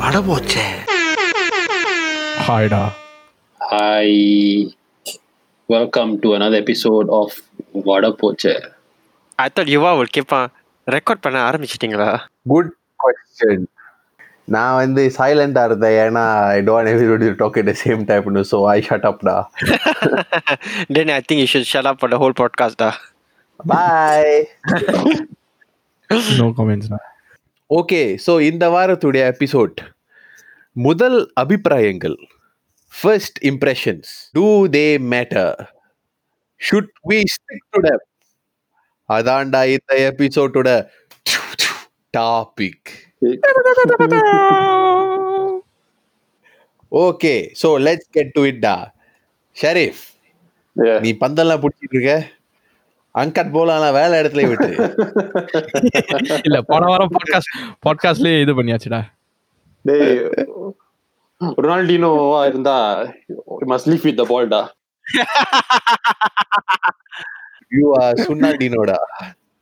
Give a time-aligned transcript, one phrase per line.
[0.00, 0.64] படம் போச்சே
[2.38, 2.82] ஹாய்டா
[6.34, 7.36] another episode of
[7.84, 8.54] வட போச்சே
[9.38, 10.08] ஐ யுவா ஒரு
[10.86, 12.08] ரெக்கார்ட் பண்ண ஆரம்பிச்சிட்டிங்களா?
[14.44, 15.96] நான் வந்து சைலண்டா இருந்தேன்.
[16.04, 19.36] ஏன்னா I don't everybody talk at the same time so I shut up டா
[20.92, 21.20] தென் ஐ
[26.38, 26.98] நோ கமெண்ட்ஸ்டா
[27.70, 29.78] ஓகே ஸோ இந்த வாரத்துடைய எபிசோட்
[30.76, 32.16] முதல் அபிப்பிராயங்கள்
[32.94, 35.52] first impressions do they matter
[36.60, 38.02] should we stick to them
[39.08, 40.68] அதான்டா இந்த எபிசோட்டோட
[42.14, 42.90] topic
[46.92, 48.76] okay so let's get to it டா.
[49.56, 50.02] Sharif
[50.76, 50.98] Yeah.
[51.00, 52.12] நீ பந்தெல்லாம் பிடிச்சிட்டு இருக்க?
[53.14, 54.68] அங்கட் போலாம் வேலை இடத்துல விட்டு
[56.42, 57.52] இல்ல போன வாரம் பாட்காஸ்ட்
[57.86, 59.00] பாட்காஸ்ட்லயே இது பண்ணியாச்சுடா
[59.84, 60.16] டேய்
[61.58, 62.76] ரொனால்டினோவா இருந்தா
[63.72, 64.62] must leave with the ball டா
[67.72, 68.96] You are Sunadinoda.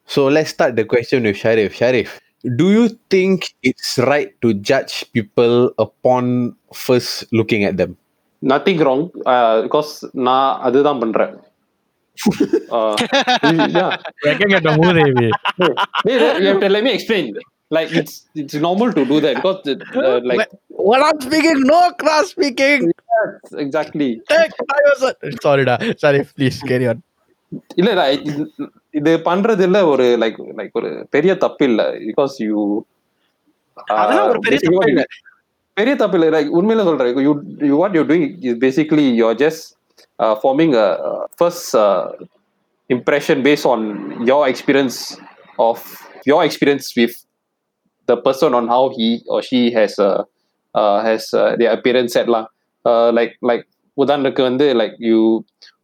[0.08, 1.74] So let's start the question with Sharif.
[1.74, 2.08] Sharif,
[2.44, 6.24] do you think it's right to judge people upon
[6.74, 7.92] first looking at them?
[8.42, 9.04] Nothing wrong
[9.64, 9.90] because
[10.26, 11.32] நான் அதுதான் பண்றேன்
[12.71, 12.93] Uh,
[13.71, 13.89] yeah.
[14.25, 15.25] வெக்கம் கேட்ட மூதேவி
[16.05, 17.25] Hey, you have to let me explain.
[17.71, 19.59] Like it's it's normal to do that because
[20.01, 20.41] uh, like
[20.81, 22.81] what i'm speaking no cross speaking
[23.59, 24.09] exactly
[25.43, 27.01] சாரிடா sorry please carry on
[27.75, 28.49] இல்ல இல்ல இது-
[28.93, 32.59] இது பண்றது இல்ல ஒரு லைக் லைக் ஒரு பெரிய தப்பு இல்ல பிகாஸ் யூ
[33.95, 35.03] அதெல்லாம் ஒரு பெரிய தப்பு இல்ல.
[35.77, 37.33] பெரிய தப்பு இல்ல லைக் உண்மையில சொல்றேன் you
[37.69, 39.65] you what you doing is basically you are just
[40.41, 40.89] farming a
[41.37, 41.75] first
[42.95, 43.85] impression base on
[44.31, 44.99] your experience
[45.67, 45.85] of
[46.31, 47.17] your experience with
[48.07, 50.23] the person on how he or she has uh,
[50.75, 52.43] uh has uh, their appearance set lah
[52.85, 53.65] uh, like like
[53.97, 55.19] உதாரணத்துக்கு வந்து like you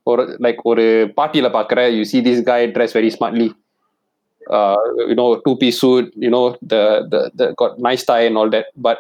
[0.09, 0.85] ஒரு like ஒரு
[1.18, 3.47] பார்ட்டியில பாக்குற you see this guy dress very smartly
[4.57, 6.81] uh you know two piece suit you know the
[7.12, 9.00] the the got nice tie and all that but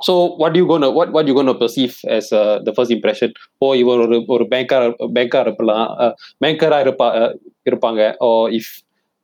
[0.00, 3.32] so what you gonna what what you gonna perceive as uh, the first impression?
[3.58, 6.12] ஓ இவர் ஒரு ஒரு banker banker இருப்பலாம்
[6.44, 7.36] பேங்கரா இருப்பா
[7.70, 8.14] இருப்பாங்க.
[8.20, 8.68] Or if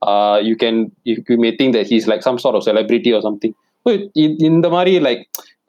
[0.07, 3.21] uh, you can you, you may think that he's like some sort of celebrity or
[3.21, 3.53] something.
[3.85, 4.99] So in- இந்த மாதிரி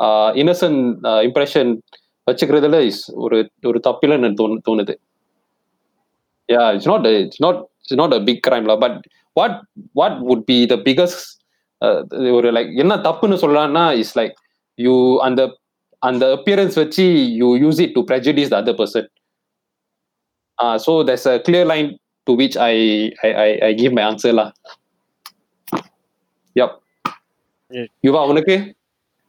[0.03, 1.77] uh, innocent uh, impression
[2.31, 4.95] வச்சுக்கிறதுல is ஒரு ஒரு தப்பிலன்னு தோணு தோணுது.
[6.53, 9.61] Yeah it's not it's not it's not a big கிரைம்ல but what
[9.93, 14.33] what would be the biggest ஒரு like என்ன தப்புன்னு சொல்லலாம்னா இஸ் லைக்
[14.78, 14.94] யூ
[15.26, 15.40] அந்த
[16.02, 17.04] அந்த அப்பியரன்ஸ் வச்சு
[17.40, 19.04] you use it to prejudice the other person
[20.58, 21.88] uh, so there's a clear line
[22.26, 22.74] to which I
[23.26, 24.48] I, I, I give my answer lah.
[26.60, 26.70] Yep.
[27.76, 27.88] Yeah.
[28.06, 28.56] யுவா உனக்கு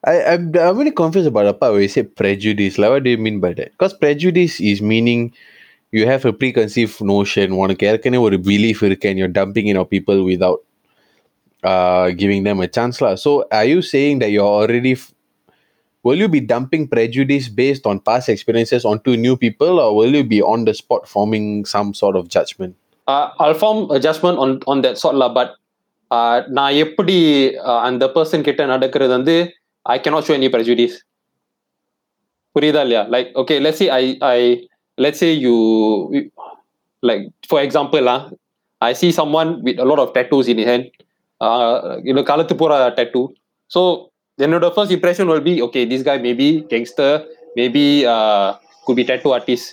[0.03, 2.77] I, I'm, I'm really confused about the part where you say prejudice.
[2.77, 3.69] Like, what do you mean by that?
[3.71, 5.21] Because prejudice is meaning
[5.97, 9.87] you have a preconceived notion, உனக்கு ஏற்கனவே ஒரு belief இருக்கு and you're dumping in on
[9.95, 10.59] people without
[11.71, 12.97] uh, giving them a chance.
[13.05, 13.13] lah.
[13.23, 15.11] So, are you saying that you're already f-
[16.03, 20.23] will you be dumping prejudice based on past experiences onto new people or will you
[20.23, 22.75] be on the spot forming some sort of judgment
[23.07, 25.55] uh, I'll form a judgment on on that sort lah but
[26.11, 30.95] uh, நான் எப்படி uh, அந்த person கிட்ட நடக்கிறது வந்து ஐ cannot show any prejudice
[32.55, 34.67] புரியுதா இல்லையா like okay let's say I I
[35.03, 35.55] let's say you
[37.09, 38.29] like for example lah
[38.79, 40.85] I see someone with a lot of tattoos in his hand
[41.41, 41.97] uh,
[44.38, 47.24] you know என்னோட first impression will be okay this guy maybe gangster
[47.58, 49.66] maybe uh, could be tattoo artist.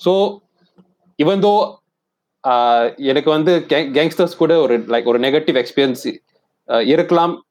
[0.00, 0.42] So
[1.18, 1.60] even though
[2.44, 3.52] uh, எனக்கு வந்து
[3.96, 6.04] gangsters கூட ஒரு like ஒரு negative experience
[6.94, 7.44] இருக்கலாம்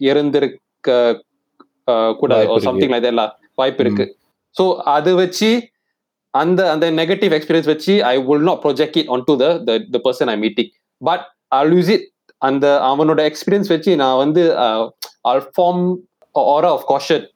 [0.00, 0.90] இருந்திருக்க
[1.92, 2.32] uh, கூட.
[2.58, 4.06] Something like எல்லாம் வாய்ப்பு இருக்கு.
[4.58, 5.50] ஸோ அது வச்சு
[6.30, 9.46] அந்த அந்த நெகட்டிவ் எக்ஸ்பீரியன்ஸ் வச்சு I will not project it on to the
[9.94, 12.11] the person I meeting but I lose it
[12.42, 14.42] அந்த அவனோட எக்ஸ்பீரியன்ஸ் வச்சு நான் வந்து
[15.50, 15.84] form
[16.34, 17.26] or of caution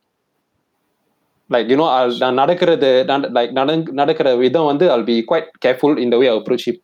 [1.50, 1.86] like you know
[2.20, 2.90] நான் நடக்கிறது
[3.36, 3.52] லைக்
[3.94, 6.80] நடக்கிற விதம் வந்து அல் பி குவைட் கேர்ஃபுல் இந்த way approach it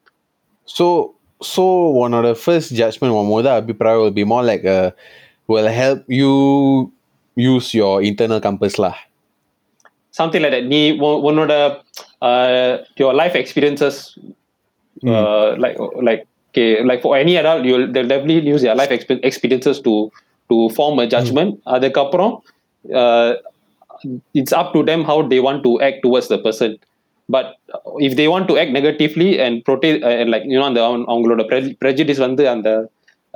[0.68, 0.86] so
[1.46, 1.64] so
[2.00, 4.66] உன்னோட ஃபர்ஸ்ட் ஜட்மெண்ட் உன் மொதல் அபிப்பிராயம் will be more like
[5.48, 6.34] will help you
[7.36, 9.00] use your internal கம்பஸ்லாம்
[10.14, 10.80] something like நீ
[11.28, 11.52] உன்னோட
[13.00, 14.00] your life experiences
[15.64, 19.77] like like okay like for any adult you'll they'll definitely use their life expe- experiences
[19.87, 19.95] to
[20.51, 22.33] to form a judgment அதுக்கப்புறம்
[23.01, 23.29] uh,
[24.33, 26.71] it's up to them how they want to act towards the person
[27.35, 27.47] but
[28.07, 31.07] if they want to act negatively and protect uh, and like you know அந்த அவன்-
[31.13, 32.69] அவங்களோட pre- prejudice வந்து அந்த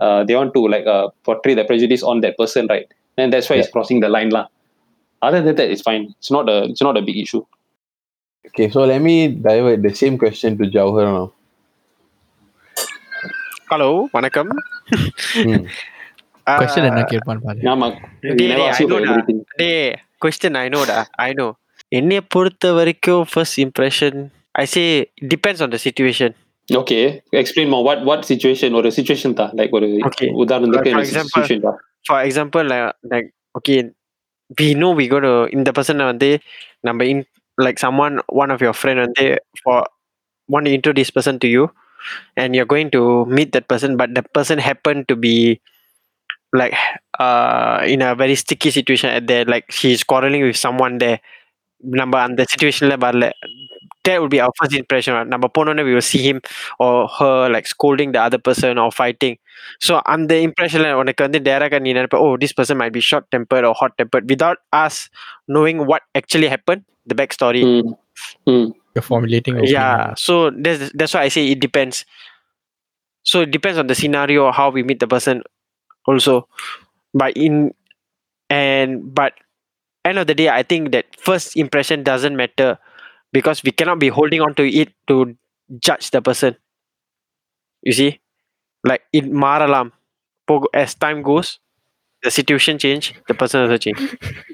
[0.05, 2.87] uh, they want to like uh, portray the prejudice on that person, right?
[3.17, 4.45] And that's why it's crossing the line, lah.
[5.21, 6.03] Other than that, it's fine.
[6.19, 7.41] It's not a it's not a big issue.
[8.47, 9.15] Okay, so let me
[9.47, 11.27] divert the same question to Jauhar now.
[13.71, 14.49] Hello வணக்கம்
[15.37, 15.61] Hmm.
[16.59, 17.87] Question என்ன கேட்பான்னு பாரு Nama,
[18.23, 19.11] Dey, we never dey, ask I you for know dah.
[19.13, 19.39] everything.
[19.61, 19.69] Day
[20.21, 21.47] question I நோடா I know
[21.91, 24.17] என்னைய பொறுத்த வரைக்கும் first impression
[24.55, 24.83] I say
[25.33, 26.35] depends on the situation
[26.67, 27.03] Okay,
[27.33, 27.81] explain more.
[27.87, 29.45] What what situation or a situation ta?
[29.59, 30.27] Like ஒரு Okay.
[30.43, 31.71] உதாரணத்துக்கு For என்ன example, situation ta?
[32.07, 32.65] For example
[33.11, 33.75] like okay
[34.57, 35.19] we know we go
[35.57, 36.29] இந்த பர்சனை வந்து
[36.81, 37.23] நம்ம in
[37.57, 39.25] like some one one of your friend வந்து
[39.61, 39.85] for
[40.49, 41.63] one introduce person to you
[42.41, 45.35] and you're going to meet that person but the person happened to be
[46.61, 46.73] like
[47.25, 51.19] uh in a very sticky situation at there like she's quarreling with someone there
[51.83, 53.27] நம்ம அந்த சுச்சுவேஷன்ல வரல
[54.05, 55.29] that would be our first impression right?
[55.33, 56.37] நம்ம போனோன்னே we will see him
[56.85, 59.35] or her like scolding the other person or fighting
[59.85, 63.65] so அந்த இம்ப்ரெஷன்ல உனக்கு வந்து டேரக்டா நீ நினைப்ப oh this person might be short tempered
[63.69, 64.97] or hot tempered without us
[65.55, 67.91] knowing what actually happened the backstory Hmm.
[68.47, 68.67] Hmm.
[68.96, 69.60] you're formulating.
[69.64, 72.04] yeah, so that's that's why I say it depends.
[73.22, 75.42] So it depends on the scenario how we meet the person,
[76.06, 76.48] also,
[77.12, 77.74] but in
[78.48, 79.34] and but
[80.04, 82.78] end of the day, I think that first impression doesn't matter
[83.32, 85.36] because we cannot be holding on to it to
[85.78, 86.56] judge the person.
[87.82, 88.20] You see,
[88.84, 89.92] like in Maralam,
[90.72, 91.58] as time goes,
[92.22, 94.00] the situation change, the person also change.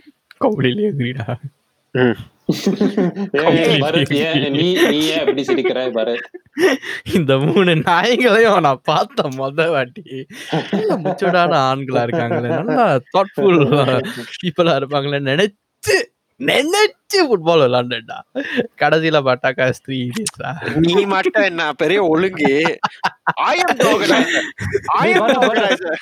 [0.41, 1.25] Completely agreed.
[1.95, 2.19] Mm.
[7.17, 10.03] இந்த மூணு நாய்களையும் நான் பார்த்த மொத வாட்டி
[10.73, 13.61] நல்ல முச்சோடான ஆண்களா இருக்காங்களே நல்லா தாட்ஃபுல்
[14.41, 15.97] பீப்புளா இருப்பாங்களே நினைச்சு
[16.41, 18.19] நினைச்சு ஃபுட்பால் விளாண்டா
[18.83, 19.99] கடைசியில பாட்டாக்கா ஸ்திரீ.
[20.85, 22.51] நீ மட்டும் என்ன பெரிய ஒழுங்கு
[23.49, 24.43] I am the organizer.
[24.99, 25.95] I am the organizer.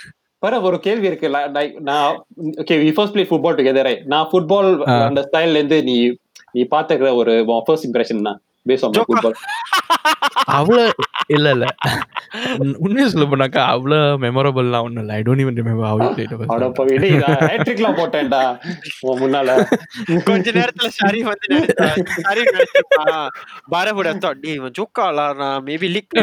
[0.43, 2.13] பர ஒரு கேள்வி இருக்கு லைக் நான்
[2.61, 4.71] okay we first play football together நான் ஃபுட்பால்.
[5.09, 5.97] அந்த ஸ்டைல்ல இருந்து நீ
[6.53, 9.05] நீ பாத்துக்கிற ஒரு ஃபர்ஸ்ட் இம்ப்ரெஷன் தான் பேஸ் ஆன்.
[9.05, 9.35] ஃபுட்பால்
[10.55, 10.93] அவ்வளவு
[11.27, 11.67] இல்ல இல்ல.
[12.59, 15.15] உண்- உண்மையை சொல்ல போனாக்கா அவ்வளவு மெமரபிள்லாம் ஒண்ணும் இல்ல.
[15.15, 16.67] I don't even remember how you played அட
[17.47, 18.59] ஹேட்ரிக்லாம் போட்டேன்டா.
[19.01, 19.67] உன் முன்னால.
[20.25, 21.69] கொஞ்ச நேரத்துல சரி வந்து
[22.21, 23.29] சரி நினைச்சிருப்பான்
[23.71, 26.15] பாரபுட தாட் டேய் இவன் ஜோக்காலானா மேபி லிக்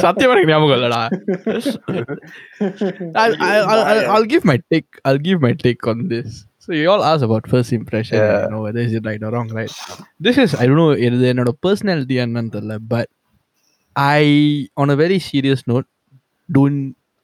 [0.00, 1.08] சத்தியமா எனக்கு ஞாபகம் இல்லடா.
[3.14, 4.86] I'll, I'll, I'll, I'll, I'll give my take.
[5.04, 6.46] I'll give my take on this.
[6.65, 8.17] So you all asked about first impression.
[8.17, 8.43] Yeah.
[8.43, 9.71] You know whether is it right or wrong, right?
[10.27, 10.91] This is I don't know.
[11.07, 13.07] இது என்னோட personality என்னன்னு தெரியல but
[13.95, 14.23] I
[14.83, 15.87] on a very serious note
[16.57, 16.79] don't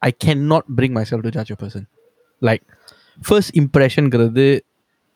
[0.08, 1.82] I cannot bring myself to judge a person.
[2.48, 2.62] Like
[3.30, 4.04] first impression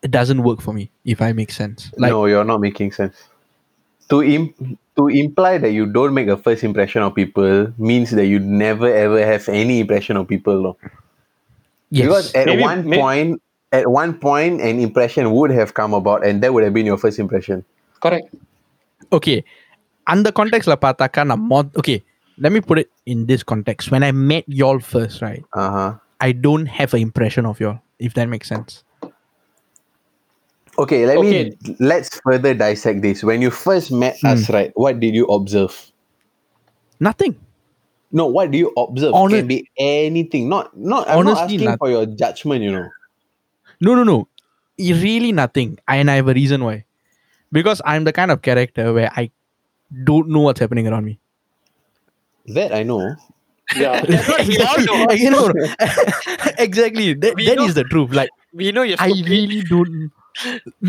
[0.06, 0.84] it doesn't work for me
[1.14, 1.80] if I make sense.
[2.02, 3.16] Like no, you're not making sense.
[4.10, 4.52] To im-
[4.98, 7.54] to imply that you don't make a first impression of people
[7.90, 10.56] means that you never ever have any impression of people.
[10.66, 10.72] No?
[11.90, 12.04] yes.
[12.06, 13.32] Because at Maybe- one may- point,
[13.72, 17.00] at one point, an impression would have come about, and that would have been your
[17.04, 17.58] first impression.
[18.04, 18.32] Correct
[19.18, 19.38] okay
[20.06, 21.98] அந்த கான்டெக்ட்ல பார்த்தாக்கா நான் mod okay
[22.44, 25.90] let me put it in this context when i met y'all first right Uh huh.
[26.28, 27.78] i don't have an impression of y'all
[28.08, 28.72] if that makes sense
[30.78, 31.28] Okay, let Okay.
[31.28, 33.24] me let's further dissect this.
[33.28, 34.72] When you first met us, right?
[34.84, 35.74] What did you observe?
[37.00, 37.32] nothing
[38.18, 39.14] No, what do you observe?
[39.20, 40.44] Honest- Can be anything.
[40.52, 41.02] Not not.
[41.08, 42.60] I'm not Honestly, asking not- for your judgment.
[42.66, 42.84] You know.
[43.86, 44.18] no no no
[44.88, 46.76] I- really nothing and i have a reason why
[47.58, 49.30] because i'm the kind of character where i
[50.10, 51.14] don't know what's happening around me
[52.56, 52.98] That I know.
[53.82, 53.92] Yeah
[54.48, 55.46] we all know you know
[56.66, 59.30] exactly that, We that know- is the truth like we know you're I stupid.
[59.34, 59.94] really don't.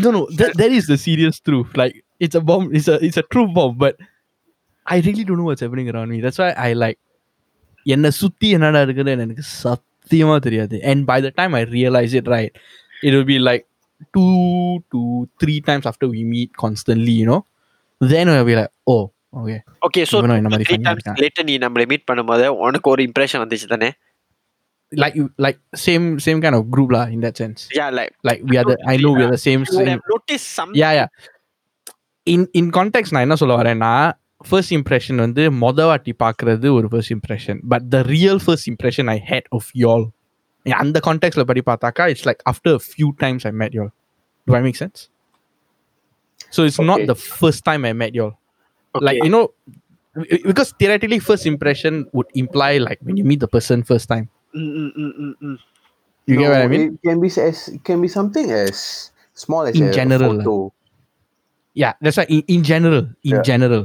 [0.02, 1.70] No, no, that, that is the serious truth.
[1.80, 1.94] Like
[2.26, 2.64] it's a bomb.
[2.78, 3.74] It's a it's a true bomb.
[3.82, 3.96] But
[4.86, 6.20] I really don't know what's happening around me.
[6.26, 6.98] That's why I like.
[7.94, 12.52] என்னை சுத்தி என்னடா இருக்குன்னு எனக்கு சத்தியமா தெரியாது and by the time I realize it right
[13.07, 13.63] it will be like
[14.15, 14.31] two
[14.93, 14.99] to
[15.41, 17.41] three times after we meet constantly you know
[18.01, 19.03] then I'll be like oh
[19.35, 19.59] three
[20.13, 21.19] funny ah times இருக்கான்.
[21.25, 23.89] later நீ நம்மள meet பண்ணும்போது உனக்கு ஒரு impression வந்துச்சு தானே
[24.91, 25.57] like you like
[25.87, 28.75] same same kind of group lah in that sense yeah like like we are the
[28.93, 31.05] I know we are the same, you same have noticed something yeah yeah
[32.27, 33.93] in in context நான் என்ன சொல்ல வரேன்னா
[34.49, 39.17] first impression வந்து மொத வாட்டி பார்க்கறது ஒரு first impression but the real first impression I
[39.31, 40.05] had of y'all
[40.82, 43.90] அந்த கான்டெக்ட்ல படி பார்த்தாக்கா it's like after few times I made யால்
[44.46, 45.00] to I make sense
[46.56, 47.10] so it's not Okay.
[47.12, 48.34] The first time I made யால்
[48.94, 49.04] Okay.
[49.06, 49.42] like you know
[50.50, 54.26] because theoretically first impression would imply like when you meet the person first time
[54.60, 55.56] Mm, mm, mm, mm, mm.
[56.28, 58.78] you get what i No, mean It can be as it can be something as
[59.42, 60.54] small as In a general, photo.
[61.82, 63.42] yeah that's why in, in general in Yeah.
[63.50, 63.82] general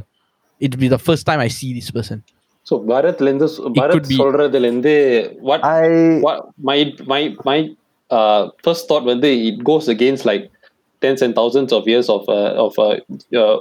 [0.62, 2.24] it'd be the first time i see this person
[2.70, 3.48] So பரத்ல இருந்து
[3.79, 4.93] Bharat could be- சொல்றதுல இருந்து
[5.50, 5.88] what I
[6.25, 6.38] what
[6.70, 6.77] my
[7.13, 7.58] my my
[8.17, 10.43] uh first thought வந்து it goes against like
[11.03, 12.93] tens and thousands of years of uh, of uh,
[13.41, 13.58] uh,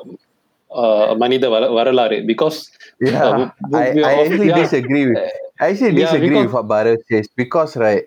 [0.83, 2.59] uh, மனித வர- வரலாறு because
[3.07, 4.61] yeah, uh, we- I, we I are- actually yeah.
[4.63, 5.19] disagree with
[5.63, 8.05] I actually Yeah, disagree because- with what Bharat says because right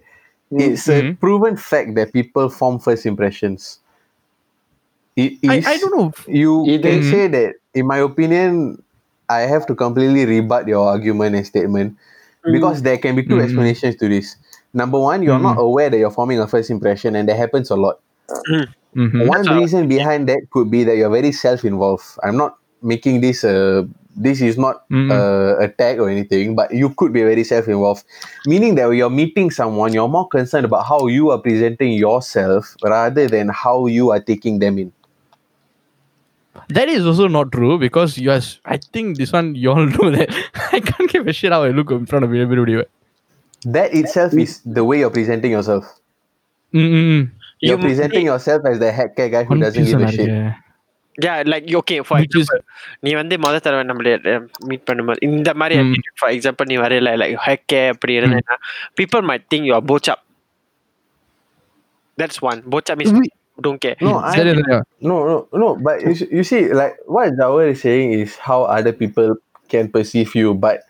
[0.51, 0.59] Mm.
[0.63, 1.13] it's a Mhm.
[1.23, 3.61] proven fact that people form first impressions.
[5.23, 6.07] It I, is I don't know.
[6.41, 8.51] you It can is- say that in my opinion
[9.30, 11.96] I have to completely rebut your argument and statement
[12.50, 13.44] because there can be 2 Mhm.
[13.44, 14.36] explanations to this.
[14.74, 17.76] Number one, you're not aware that you're forming a first impression, and that happens a
[17.76, 18.00] lot.
[18.50, 19.26] Mhm.
[19.26, 22.04] One That's reason behind that could be that you're very self-involved.
[22.26, 25.10] I'm not making this a this is not Mhm.
[25.14, 25.22] a
[25.62, 28.02] attack or anything, but you could be very self-involved.
[28.46, 32.74] Meaning that when you're meeting someone, you're more concerned about how you are presenting yourself
[32.82, 34.90] rather than how you are taking them in.
[36.75, 38.41] That is also not true because you are.
[38.43, 40.29] s- I think this one you all know that
[40.77, 42.75] I can't give a shit how I look in front of everybody.
[42.79, 42.91] right?
[43.77, 45.85] That itself is the way you're presenting yourself.
[46.73, 47.17] Mm-mm.
[47.59, 50.31] You're You- presenting yourself as the heck care guy who doesn't give a Confusion shit.
[50.35, 50.61] ஆ இருக்கு.
[51.25, 52.63] yeah like okay for Which is- example
[53.05, 54.09] நீ வந்து முத தடவை நம்மள
[54.69, 55.83] meet பண்ணும்போது இந்த மாதிரி Mm.
[55.91, 58.57] attitude for example நீ வரையில like ஹேக்கே அப்படி இருந்தேன்னா
[59.01, 60.19] people might think you are bochap
[62.21, 63.96] that's one bochap means We- don't care.
[64.00, 65.76] No, I, no, no, no.
[65.76, 69.36] But you, you see, like what Jawar is saying is how other people
[69.68, 70.54] can perceive you.
[70.54, 70.82] But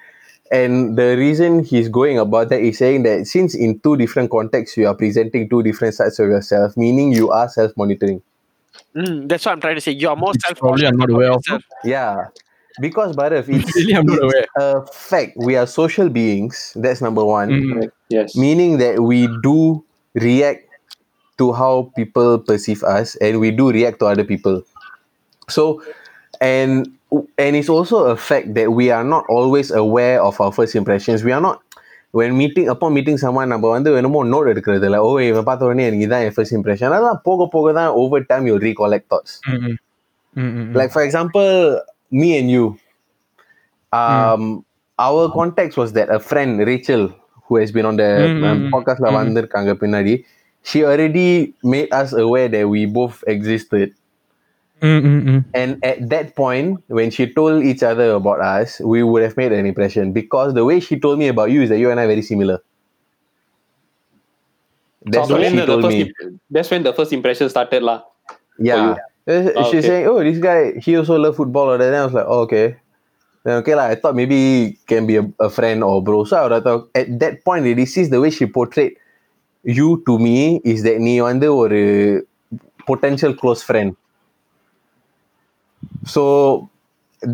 [0.51, 4.77] and the reason he's going about that is saying that since in two different contexts
[4.77, 8.23] you are presenting two different sides of yourself, meaning you are self-monitoring.
[8.97, 9.93] Mm, that's what I'm trying to say.
[9.93, 10.59] You are more self.
[10.59, 11.45] Probably I'm not aware of.
[11.85, 12.27] Yeah,
[12.81, 14.47] because Barav, it's, really I'm not aware.
[14.57, 15.33] a fact.
[15.37, 16.73] We are social beings.
[16.75, 17.51] That's number one.
[17.51, 18.37] Mm, yes.
[18.37, 19.85] Meaning that we do
[20.15, 20.67] react
[21.40, 24.58] to how people perceive us, and we do react to other people.
[25.50, 25.64] So,
[26.42, 26.88] and
[27.38, 31.24] and it's also a fact that we are not always aware of our first impressions.
[31.24, 31.60] We are not
[32.14, 35.86] when meeting upon meeting someone நம்ம வந்து என்னமோ note எடுக்கிறது இல்லை ஓ இவன் பார்த்த உடனே
[35.88, 39.76] எனக்கு இதான் என் ஃபர்ஸ்ட் இம்ப்ரெஷன் அதெல்லாம் போக போக தான் over time you ரீகாலெக்ட் thoughts Mm-mm.
[40.36, 40.68] Mm-mm.
[40.80, 41.50] like for example
[42.22, 42.64] me and you
[43.94, 44.46] um
[45.00, 47.04] our context was that a friend rachel
[47.48, 49.18] who has been on the Mm, um, mm, podcast la mm.
[49.20, 50.14] வந்திருக்காங்க பின்னாடி
[50.63, 53.95] she already made us aware that we both existed
[54.83, 55.45] Mm-mm.
[55.55, 59.53] and at that point when she told each other about us we would have made
[59.53, 62.05] an impression because the way she told me about you is that you and i
[62.05, 62.61] are very similar
[65.05, 67.49] that's So what when she the told first me im- that's when the first impression
[67.49, 68.03] started lah
[68.59, 68.97] Yeah.
[68.97, 68.97] you.
[69.27, 69.81] She's oh, okay.
[69.81, 71.73] saying, oh, this guy, he also love football.
[71.73, 71.81] And.
[71.83, 72.77] Then I was like, oh, okay.
[73.45, 73.87] Then okay, lah.
[73.87, 76.25] I thought maybe can be a, a friend or bro.
[76.25, 78.97] So I would have thought, at that point, this is the way she portrayed
[79.64, 81.80] you to me is that நீ வந்து ஒரு
[82.90, 83.90] potential close friend.
[86.14, 86.24] So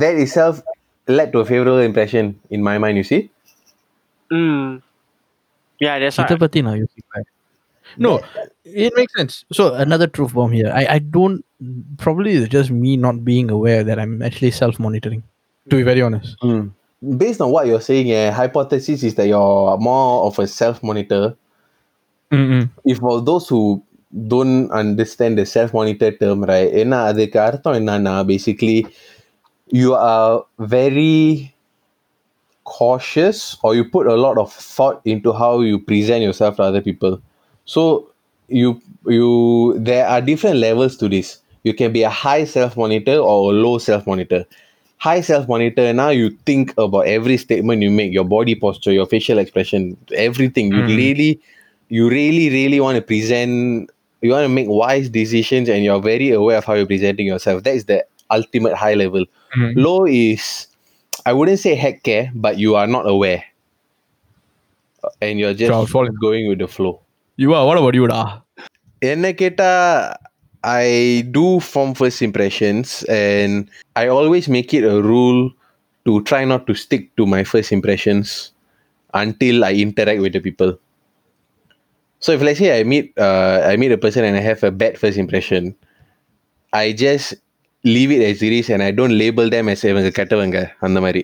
[0.02, 0.62] that itself
[1.08, 3.22] led to a favorable impression in my mind, you see.
[4.32, 4.82] Mm.
[5.86, 6.42] Yeah, that's இதை why.
[6.46, 7.28] பத்தி நான் யோசிப்பேன்
[8.06, 8.12] no
[8.84, 11.40] it makes sense so another truth bomb here i i don't
[12.04, 15.22] probably it's just me not being aware that i'm actually self-monitoring
[15.72, 16.32] to be very honest
[17.22, 21.22] Based on what you're saying, yeah, hypothesis is that you're more of a self-monitor
[22.32, 22.70] Mm-mm.
[22.86, 23.84] if for those who
[24.28, 28.80] don't understand the self-monitor term, right, என்ன அதுக்கு அர்த்தம் என்னன்னா basically
[29.82, 31.54] you are very
[32.64, 36.82] cautious or you put a lot of thought into how you present yourself to other
[36.82, 37.14] people.
[37.66, 37.82] So
[38.48, 38.70] you
[39.18, 39.30] you
[39.90, 41.30] there are different levels to this.
[41.64, 44.46] You can be a high self-monitor or a low self-monitor.
[44.98, 49.40] High self-monitor now you think about every statement you make, your body posture, your facial
[49.40, 49.82] expression,
[50.28, 50.68] everything.
[50.76, 50.98] You Mm.
[51.04, 51.32] really
[51.90, 53.90] you really really want to present
[54.22, 57.64] you want to make wise decisions and you're very aware of how you're presenting yourself
[57.64, 58.00] that is the
[58.38, 59.24] ultimate high level
[59.58, 59.72] Mhm.
[59.86, 60.44] low is
[61.30, 63.44] i wouldn't say heck care but you are not aware
[65.22, 67.02] and you're just So I'll fall in- going with the flow
[67.38, 68.24] you are what about you da?
[69.12, 69.70] என்ன கேட்டா
[70.64, 70.88] I
[71.38, 72.88] do form first impressions
[73.20, 73.54] and
[74.02, 75.40] I always make it a rule
[76.08, 78.28] to try not to stick to my first impressions
[79.22, 80.72] until I interact with the people.
[82.20, 84.72] So if let's say I meet uh, I meet a person and I have a
[84.72, 85.76] bad first impression,
[86.74, 87.36] I just
[87.84, 91.24] leave it as it is and I don't label them as இவங்க கெட்டவங்க அந்த மாதிரி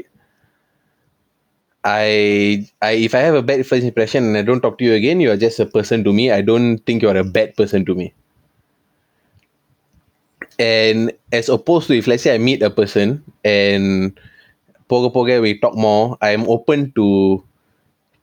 [1.88, 4.94] I, I if I have a bad first impression and I don't talk to you
[4.94, 6.32] again, you are just a person to me.
[6.32, 8.14] I don't think you are a bad person to me.
[10.60, 14.20] And as opposed to if let's say I meet a person and
[14.90, 17.44] poga poga we talk more, I am open to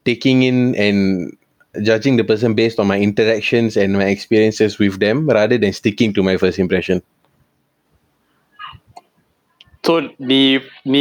[0.04, 1.32] taking in and
[1.74, 6.12] judging the person based on my interactions and my experiences with them rather than sticking
[6.14, 6.98] to my first impression.
[9.86, 9.94] So
[10.30, 10.38] நீ
[10.92, 11.00] நீ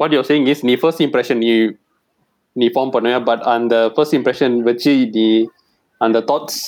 [0.00, 1.52] what your saying is நீ first impression நீ
[2.56, 5.26] நீ form பண்ணுவ but அந்த first impression வச்சு நீ
[6.00, 6.60] அந்த தாட்ஸ்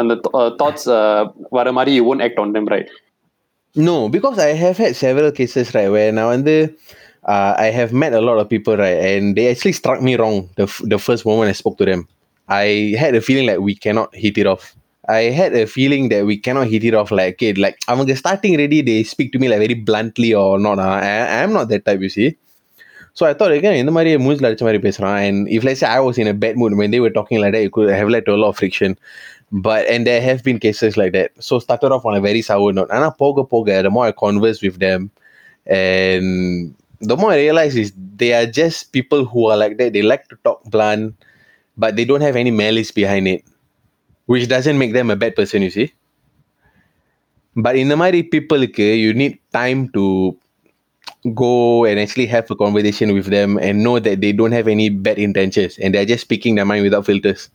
[0.00, 0.14] அந்த
[0.60, 0.86] தாட்ஸ்
[1.58, 2.90] வர மாதிரி you won't act on them right
[3.76, 6.62] No, because I have had several cases, right, where now and then,
[7.24, 10.36] uh, I have met a lot of people, right, and they actually struck me wrong
[10.58, 12.00] the, f- the first moment I spoke to them.
[12.48, 14.74] I had a feeling like we cannot hit it off.
[15.08, 18.56] I had a feeling that we cannot hit it off like, okay, like, I'm starting
[18.58, 20.78] ready, they speak to me like very bluntly or not.
[20.78, 22.36] Uh, I, I'm not that type, you see.
[23.18, 26.00] So I thought again, இந்த மாதிரி மூஞ்சில அடிச்ச மாதிரி பேசுறான் and if let's say I
[26.08, 28.24] was in a bad mood when they were talking like that, it could have led
[28.26, 28.92] to a lot of friction.
[29.66, 31.30] But and there have been cases like that.
[31.46, 32.90] So started off on a very sour note.
[32.94, 35.10] And poga poga, the more I converse with them,
[35.66, 36.28] and
[37.10, 39.90] the more I realize is they are just people who are like that.
[39.96, 41.14] They like to talk blunt,
[41.76, 43.44] but they don't have any malice behind it,
[44.26, 45.62] which doesn't make them a bad person.
[45.62, 45.92] You see.
[47.56, 50.36] But in the மாதிரி people, you need time to
[51.34, 54.88] go and actually have a conversation with them and know that they don't have any
[54.88, 57.50] bad intentions and they're just speaking their mind without filters.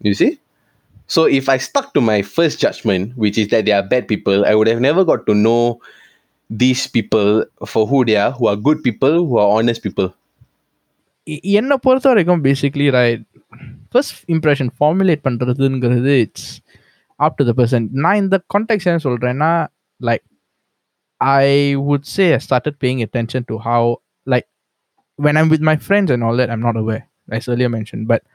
[0.00, 0.38] You see?
[1.08, 4.46] So if I stuck to my first judgment, which is that they are bad people,
[4.46, 5.80] I would have never got to know
[6.48, 10.14] these people for who they are, who are good people, who are honest people.
[11.57, 13.23] என்னை பொறுத்த வரைக்கும் basically right
[13.91, 16.49] first impression formulate பண்ணுறதுங்கிறது it's
[17.19, 19.51] up to the person நான் இந்த context என்ன சொல்கிறேன்னா
[20.01, 20.25] like
[21.21, 21.49] I
[21.89, 23.89] would say I started paying attention to how
[24.27, 24.47] like
[25.19, 28.25] when I'm with my friends and all that I'm not away as earlier mention but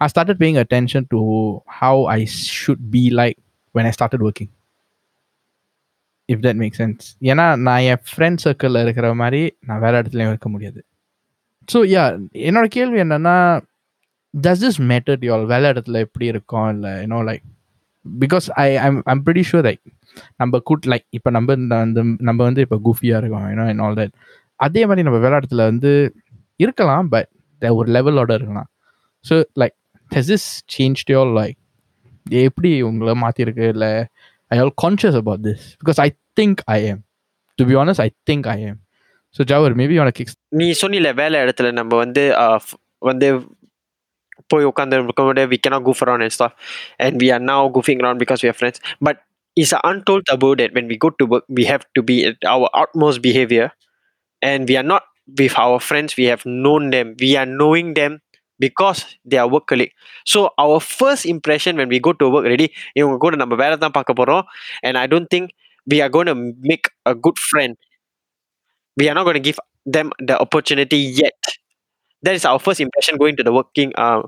[0.00, 1.20] I started paying attention to
[1.68, 3.36] how I should be like
[3.74, 4.48] when I started working.
[6.28, 7.00] If that makes sense.
[7.30, 10.80] ஏன்னா நான் என் friend சர்க்கிளில் இருக்கிற மாதிரி நான் வேற இடத்துலையும் இருக்க முடியாது
[11.69, 12.03] ஸோ யா
[12.43, 13.35] என்னோட கேள்வி என்னன்னா
[14.33, 17.43] டஸ் திஸ் மேட்டர் யோல் வேலை இடத்துல எப்படி இருக்கும் இல்லை you know like
[18.05, 19.83] because I I'm I'm pretty sure like
[20.39, 23.97] நம்ம கூட் லைக் இப்போ நம்ம இந்த- அந்த நம்ம வந்து இப்போ குஃபியாக இருக்கோம் யூனோ அண்ட் ஆல்
[23.99, 24.13] தட்
[24.59, 25.91] அதே மாதிரி நம்ம விளையாடத்துல வந்து
[26.59, 27.29] இருக்கலாம் பட்
[27.61, 28.69] ஒரு லெவலோட இருக்கலாம்
[29.25, 29.75] so like
[30.11, 31.57] has this change யோல் like
[32.25, 33.91] எப்படி உங்களை மாற்றிருக்கு இல்லை
[34.51, 37.01] I all conscious about this because I think I am
[37.59, 38.79] to be honest I think I am
[39.35, 43.27] so Jawahar maybe உன கிக்ஸ் நீ சொன்னில வேலை இடத்துல நம்ம வந்து uh, f- வந்து
[44.51, 46.53] போய் உட்காந்து இருக்கும்போது we cannot goof around and stuff
[47.03, 48.77] and we are now goofing around because we are friends
[49.07, 49.17] but
[49.57, 52.37] it's an untold taboo that when we go to work we have to be at
[52.53, 53.67] our utmost behavior
[54.41, 55.03] and we are not
[55.41, 58.13] with our friends we have known them we are knowing them
[58.59, 59.93] because they are work colleague
[60.25, 62.67] so our first impression when we go to work already
[62.99, 64.43] இவங்க கூட நம்ம வேலை தான் பார்க்க போறோம்
[64.87, 65.45] and I don't think
[65.87, 66.37] we are going to
[66.71, 67.73] make a good friend
[68.98, 71.38] we are not going to give them the opportunity yet.
[72.22, 74.22] That is our first impression going to the working uh,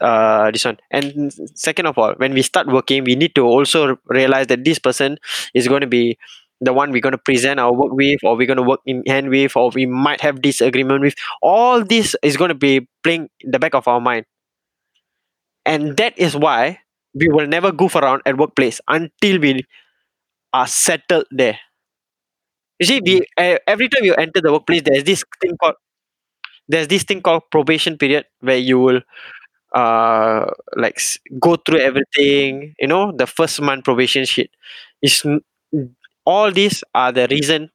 [0.00, 0.78] uh this one.
[0.90, 4.78] And second of all, when we start working, we need to also realize that this
[4.78, 5.18] person
[5.52, 6.16] is going to be
[6.60, 9.02] the one we're going to present our work with, or we're going to work in
[9.06, 11.14] hand with, or we might have disagreement with.
[11.42, 14.26] All this is going to be playing in the back of our mind.
[15.66, 16.80] And that is why
[17.14, 19.64] we will never goof around at workplace until we
[20.52, 21.58] are settled there.
[22.84, 25.76] You see, we uh, every time you enter the workplace, there's this thing called
[26.68, 29.00] there's this thing called probation period where you will
[29.74, 32.74] uh like s- go through everything.
[32.80, 34.50] You know, the first month probation shit.
[35.02, 35.24] Is
[36.24, 37.70] all these are the reason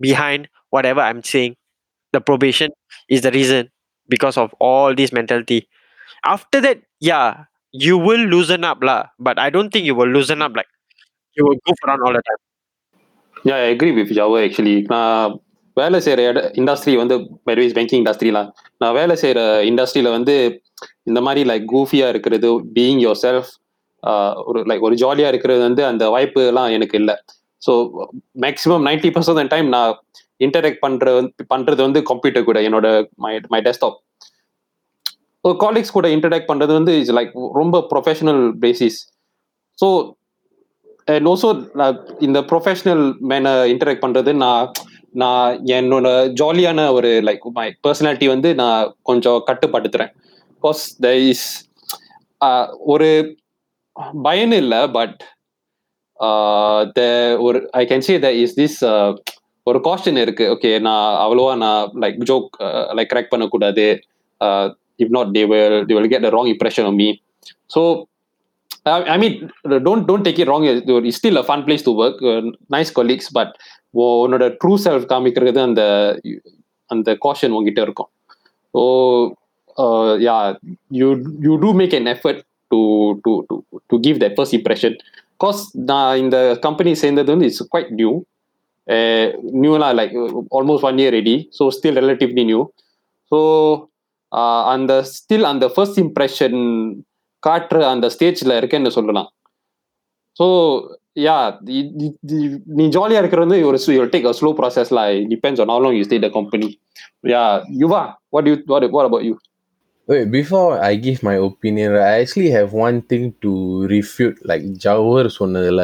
[0.00, 1.56] behind whatever I'm saying.
[2.12, 2.70] The probation
[3.08, 3.70] is the reason
[4.08, 5.68] because of all this mentality.
[6.24, 9.08] After that, yeah, you will loosen up lah.
[9.18, 10.68] But I don't think you will loosen up like
[11.36, 12.42] you will goof around all the time.
[13.46, 15.38] Yeah agree agree with Jauhar actually நான்
[15.72, 20.62] வேலை செய்கிற இட industry வந்து பைவேஸ் banking இண்டஸ்ட்ரிலாம் நான் வேலை செய்கிற இண்டஸ்ட்ரியில் வந்து
[21.02, 23.50] இந்த மாதிரி லைக் கூஃபியாக இருக்கிறது பீயிங் யோர் செல்ஃப்
[24.36, 27.14] ஒரு லைக் ஒரு ஜாலியாக இருக்கிறது வந்து அந்த வாய்ப்பு எல்லாம் எனக்கு இல்லை.
[27.62, 28.02] So
[28.40, 29.98] maximum ninety percent time நான்
[30.36, 33.96] இன்டராக்ட் பண்ணுற பண்றது வந்து கம்ப்யூட்டர் கூட என்னோட மை மை டெஸ்க்டாப்
[35.42, 38.98] ஒரு காலேஜ் கூட இன்டராக்ட் பண்ணுறது வந்து இஸ் லைக் ரொம்ப professional basis
[39.82, 40.15] so
[41.14, 41.48] and also
[42.26, 44.70] இந்த ப்ரொஃபஷனல் மேனை இன்டராக்ட் பண்றது நான்
[45.22, 46.08] நான் என்னோட
[46.40, 50.10] ஜாலியான ஒரு லைக் மை பர்சனாலிட்டி வந்து நான் கொஞ்சம் கட்டுப்படுத்துறேன்.
[50.56, 51.46] பிகாஸ் த இஸ்
[52.94, 53.08] ஒரு
[54.26, 55.16] பயன் இல்லை பட்
[56.98, 57.00] த
[57.46, 58.78] ஒரு I can say the is this
[59.66, 60.44] ஒரு காஸ்டின் இருக்கு.
[60.54, 62.50] ஓகே நான் அவ்வளோவா நான் லைக் ஜோக்
[62.98, 63.86] லைக் கரெக்ட் பண்ணக்கூடாது.
[65.02, 67.08] If not they will they will get wrong impression of me
[67.74, 67.82] so
[68.85, 70.63] I, I mean, don't don't take it wrong.
[70.65, 72.21] It's still a fun place to work.
[72.23, 73.51] Uh, nice colleagues, but
[74.01, 75.81] உன்னோட true self காமிக்கிறது அந்த
[76.89, 78.09] அந்த caution உங்ககிட்ட இருக்கும்
[78.73, 78.83] so
[80.27, 80.35] yeah
[80.99, 81.07] you
[81.45, 82.39] you two make an effort
[82.71, 82.79] to
[83.25, 83.55] to to
[83.91, 84.95] to give that first impression
[85.43, 88.13] cos நான் இந்த company சேர்ந்தது வந்து it's quite new
[88.87, 89.25] uh,
[89.63, 92.61] new lah like uh, almost one year already so still relatively new
[93.31, 93.37] so
[94.31, 96.59] uh, அந்த still அந்த first impression
[97.47, 99.29] காட்டுற அந்த ஸ்டேஜ்ல இருக்கேன்னு சொல்லலாம்
[100.39, 100.47] ஸோ
[101.27, 101.37] யா
[102.79, 105.97] நீ ஜாலியா இருக்கிறது வந்து ஒரு you take a slow process law depends on how long
[105.99, 106.69] you stay the company
[107.33, 107.43] yeah
[107.83, 108.03] you're
[108.35, 109.37] what you what what about you
[110.09, 113.51] Wait, before I give my opinion, right, I actually have one thing to
[113.87, 115.83] refute, like Jawar சொன்னதுல.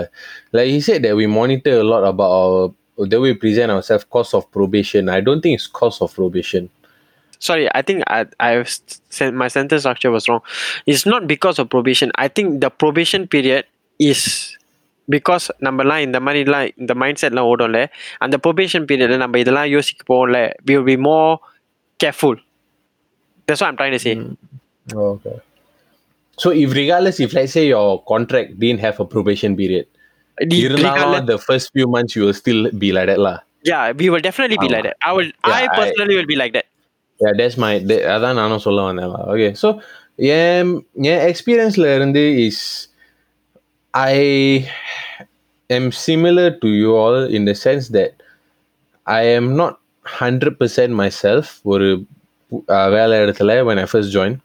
[0.58, 2.58] Like he said that we monitor a lot about our
[3.12, 5.08] the way we present ourselves, cost of probation.
[5.08, 6.64] I don't think it's cost of probation.
[7.42, 8.70] Sorry, I think I I've
[9.18, 10.42] said my sentence structure was wrong.
[10.92, 12.12] It's not because of probation.
[12.26, 13.66] I think the probation period
[14.00, 14.22] is
[15.08, 17.82] because நம்மலாம் இந்த மாதிரிலாம் இந்த mind செட்லாம் ஓடும்ல
[18.24, 21.30] அந்த probation பீரியடில் நம்ம இதெல்லாம் யோசிக்க போகல we will be more
[22.04, 22.40] careful
[23.48, 24.14] that's I'm trying to say
[25.14, 25.34] Okay.
[26.38, 29.86] So if regardless, if let's say your contract didn't have a probation period,
[30.60, 33.38] இருந்தாலும் the first few months you will still be like that lah.
[33.70, 34.98] Yeah, we will definitely be like that.
[35.10, 36.68] I will Yeah, I I- personally will be like that.
[37.22, 39.70] Yeah, that's my that- அதான் நானும் சொல்ல வந்தேன் okay so
[40.34, 40.72] என்
[41.12, 42.64] என் எக்ஸ்பீரியன்ஸ்ல இருந்து is
[43.94, 44.16] I
[45.70, 48.12] am similar to you all in the sense that
[49.08, 49.74] I am not
[50.06, 51.88] hundred percent my self ஒரு
[52.76, 54.38] uh, வேலை இடத்துல when I first joined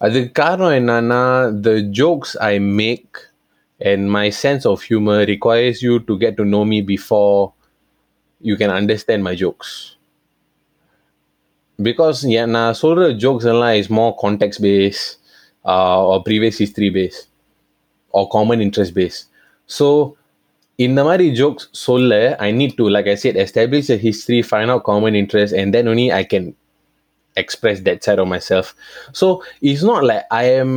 [0.00, 1.22] அதுக்கு காரணம் என்னன்னா
[1.66, 3.12] the jokes I make
[3.80, 7.36] and my sense of humor requires you to get to know me before
[8.40, 9.70] you can understand my jokes
[11.88, 15.06] because yeah, நான் சொல்ற jokes எல்லாம் is more context based
[15.72, 17.22] uh, or previous history based
[18.10, 19.22] or common interest based
[19.66, 20.16] so
[20.78, 22.14] இந்த மாதிரி jokes சொல்ல
[22.46, 25.86] I need to like I said establish a history find out common interest and then
[25.92, 26.54] only I can
[27.36, 28.66] express that side of myself
[29.12, 29.26] so
[29.60, 30.72] it's not like I am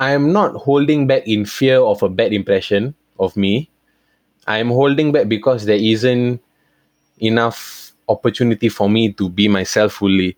[0.00, 3.70] I am not holding back in fear of a bad impression of me
[4.46, 6.40] I am holding back because there isn't
[7.18, 7.83] enough
[8.14, 10.30] opportunity for me to be myself fully.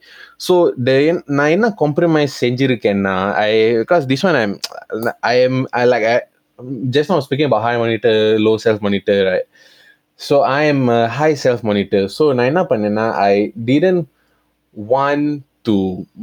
[0.46, 0.54] So
[0.86, 0.96] the
[1.38, 3.16] நான் என்ன compromise செஞ்சிருக்கேன்னா
[3.48, 3.52] I
[3.82, 4.52] because this one I'm
[5.32, 6.16] I am I like I
[6.96, 9.46] just now speaking about high monitor, low self monitor, right?
[10.26, 12.02] So I am a high self monitor.
[12.16, 13.34] So நான் என்ன பண்ணேன்னா I
[13.70, 14.04] didn't
[14.94, 15.26] want
[15.68, 15.76] to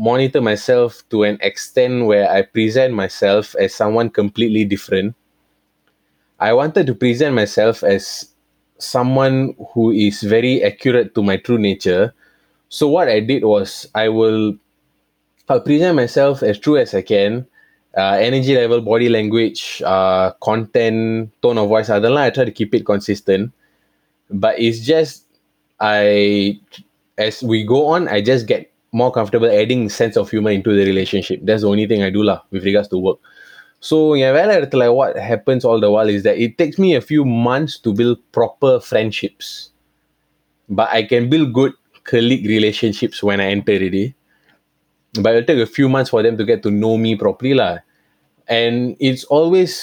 [0.07, 5.09] monitor myself to an extent where I present myself as someone completely different.
[6.47, 8.03] I wanted to present myself as
[8.78, 12.12] someone who is very accurate to my true nature.
[12.68, 14.54] So what I did was I will
[15.48, 17.46] I'll present myself as true as I can.
[17.96, 22.50] Uh, energy level, body language, uh, content, tone of voice, other line, I try to
[22.50, 23.52] keep it consistent.
[24.30, 25.24] But it's just
[25.78, 26.58] I
[27.18, 30.84] as we go on, I just get more comfortable adding sense of humor into the
[30.84, 31.40] relationship.
[31.42, 33.18] That's the only thing I do lah with regards to work
[33.83, 37.03] So என் வேலை இடத்துல what happens all the while is that it takes me a
[37.11, 39.47] few months to build proper friendships.
[40.69, 44.05] But I can build good colleague relationships when I enter already.
[45.13, 47.53] But it'll take a few months for them to get to know me properly.
[47.53, 47.73] lah.
[48.47, 49.73] And it's always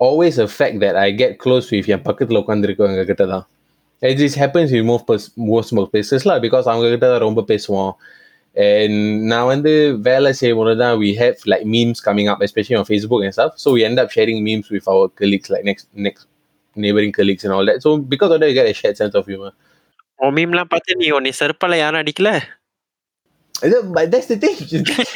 [0.00, 3.44] always a fact that I get close with என் பக்கத்துல உட்காந்துருக்கவங்க கிட்ட தான்
[4.10, 7.40] It this happens in most pers- most most places lah because அவங்க கிட்ட தான் ரொம்ப
[7.50, 7.92] பேசுவோம்
[8.56, 8.94] and
[9.32, 9.72] நான் வந்து
[10.08, 13.68] வேலை செய்யும்போது தான் we have like memes coming up especially on Facebook and stuff so
[13.76, 16.24] we end up sharing memes with our colleagues like next next
[16.76, 19.26] neighboring colleagues and all that so because of that you get a shared sense of
[19.32, 19.52] humor
[20.26, 22.30] உன் மீம்லாம் பார்த்து நீ உன்னை செருப்பால யாரும் அடிக்கல
[23.96, 24.56] but that's the thing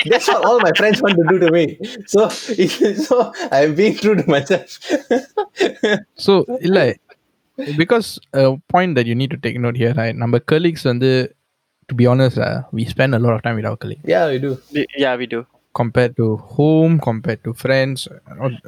[0.11, 1.65] that's what all my friends want to do to me
[2.13, 2.21] so
[3.07, 3.17] so
[3.57, 4.71] I'm being true to myself
[6.27, 6.35] so
[6.69, 6.87] இல்லை
[7.83, 8.09] because
[8.75, 10.87] point that you need to take note here நம்ம colleagues
[11.92, 12.40] வந்து to be honest
[12.78, 14.52] we spend a lot of time with our colleague yeah we do
[15.04, 15.42] yeah we do
[15.76, 16.26] compared to
[16.56, 18.00] home compared to friends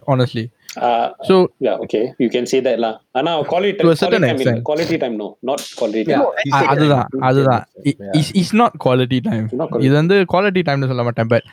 [0.08, 0.46] honestly
[0.84, 2.92] Uh, so yeah, okay, you can say that lah.
[3.18, 4.56] ஆனா quality To a certain quality time extent.
[4.56, 4.68] இல்ல.
[4.70, 6.24] quality time no, not quality Yeah.
[6.54, 6.70] time.
[6.72, 7.10] அதுதான்.
[7.30, 8.16] அதுதான் Yeah.
[8.20, 9.86] Is is not quality time Not quality.
[9.88, 11.46] இது வந்து quality டைம்னு சொல்ல மாட்டேன் but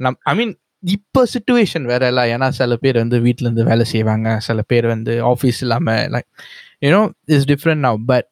[0.00, 0.52] நம் ஐ மீன்
[0.84, 5.14] இப்போ சுச்சுவேஷன் வேற இல்லை ஏன்னா சில பேர் வந்து வீட்ல இருந்து வேலை செய்வாங்க சில பேர் வந்து
[5.32, 6.28] ஆஃபீஸ் இல்லாம like
[6.86, 7.02] you know
[7.36, 8.28] is different now but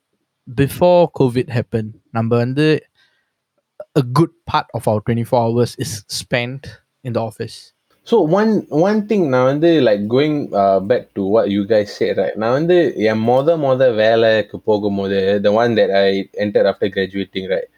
[0.61, 2.67] before Covid happen நம்ம வந்து
[4.01, 6.61] a good part of our 24 hours is spent
[7.07, 7.57] in the office
[8.09, 8.51] So one
[8.87, 12.55] one thing நான் வந்து like going uh, back to what you guys said right நான்
[12.57, 12.77] வந்து
[13.11, 16.09] என் மொத மொத வேலைக்கு போகும்போது the one that I
[16.43, 17.69] entered after graduating right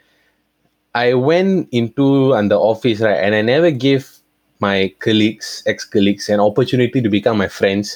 [1.05, 2.07] I went into
[2.39, 4.03] அந்த office right and I never gave
[4.67, 7.87] my colleagues ex-colleagues an opportunity to become my friends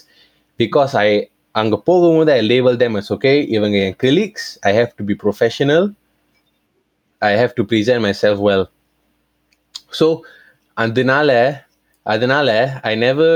[0.63, 1.09] because I
[1.55, 5.83] அங்க போகும்போது I label them as okay இவங்க என் colleagues I have to be professional
[7.29, 8.63] I have to present myself well
[9.99, 10.07] so
[10.83, 11.31] அதனால
[12.13, 13.31] அதனால I never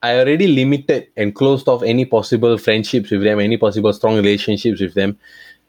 [0.00, 4.80] I already limited and closed off any possible friendships with them, any possible strong relationships
[4.80, 5.18] with them,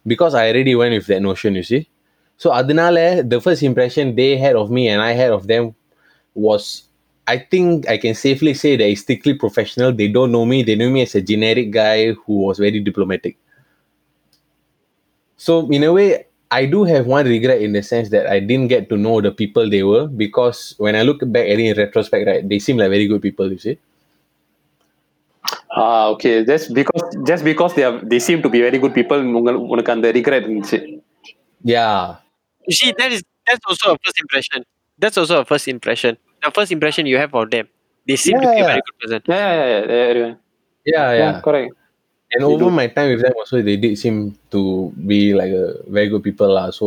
[0.06, 1.56] because I already went with that notion.
[1.56, 1.90] You see,
[2.38, 5.74] so adinale, the first impression they had of me and I had of them
[6.36, 6.84] was,
[7.28, 9.92] I think I can safely say that it's strictly professional.
[9.94, 10.64] They don't know me.
[10.64, 13.38] They know me as a generic guy who was very diplomatic.
[15.38, 18.68] So in a way, I do have one regret in the sense that I didn't
[18.68, 21.78] get to know the people they were because when I look back at it in
[21.78, 23.52] retrospect, right, they seem like very good people.
[23.52, 23.78] You see.
[25.72, 26.44] Ah, okay.
[26.46, 29.92] Just because just because they are they seem to be very good people, உங்க- உனக்கு
[29.96, 30.80] அந்த regret இருந்துச்சு.
[31.76, 32.00] Yeah.
[32.70, 34.60] You see, that is that's also a first impression.
[35.04, 36.14] That's also a first impression.
[36.44, 37.66] The first impression you have of them.
[38.08, 38.70] They seem to be a Yeah.
[38.72, 39.22] very good person.
[39.34, 40.36] Yeah, yeah, yeah, yeah, everyone.
[40.86, 41.20] Yeah, yeah.
[41.22, 41.70] Yeah, correct.
[42.32, 42.78] And They over do.
[42.80, 44.18] my time with them also, they did seem
[44.56, 44.62] to
[45.12, 46.66] be like a very good people lah.
[46.78, 46.86] So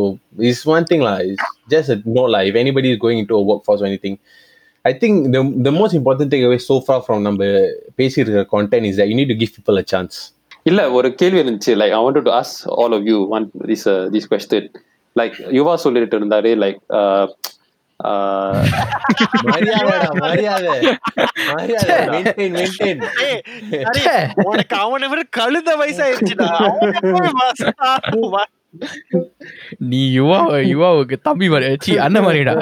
[0.49, 1.17] it's one thing lah.
[1.29, 2.41] It's just a note lah.
[2.51, 4.15] If anybody is going into a workforce or anything,
[4.85, 7.49] I think the the most important takeaway so far from நம்ம
[7.99, 10.15] பேசியிருக்கிற content is that you need to give people a chance.
[10.71, 14.27] இல்ல ஒரு கேள்வி இருந்துச்சு like I wanted to as all of you one this this
[14.33, 14.69] question
[15.19, 17.27] like யுவா சொல்லிட்டு இருந்தாரு like மரியாதைடா,
[25.30, 26.48] கழுத வயசாயிருச்சுடா.
[29.78, 32.54] நீ யுவா யுவாவுக்கு தம்பி மாதிரி சி அண்ணன் மாதிரிடா.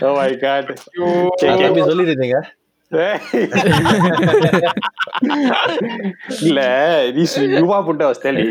[0.00, 0.72] ஓ மை காட்
[1.40, 2.40] கேபி சொல்லிருந்தீங்க
[6.41, 6.59] இல்ல
[7.15, 8.47] this Yuva puttu was telling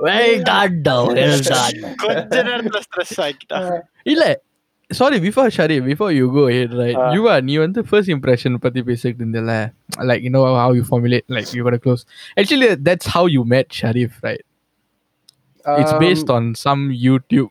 [0.00, 1.04] Well done, though.
[1.10, 1.76] Well done.
[2.02, 3.60] கொஞ்ச நேரத்துல ஸ்ட்ரெஸ் ஆகிட்டா
[4.12, 4.24] இல்ல
[4.90, 7.08] sorry before Shari before you go head right Ah.
[7.14, 9.54] You நீ வந்து ஃபர்ஸ்ட் இம்ப்ரெஷன் பத்தி பேசிட்டு இருந்தல
[10.10, 12.02] like you know how you formulate like you code close
[12.40, 14.44] actually that's how you met Sharif right
[15.64, 17.50] it's Um, paste on some YouTube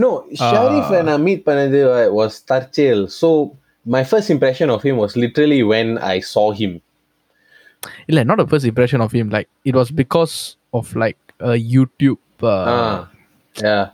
[0.00, 3.10] no, Sharif uh, and Amit Panadeva, was Tarchel.
[3.10, 6.80] So my first impression of him was literally when I saw him.
[8.08, 12.16] Like not a first impression of him, like it was because of like a YouTube.
[12.42, 13.06] Uh, uh
[13.60, 13.90] yeah.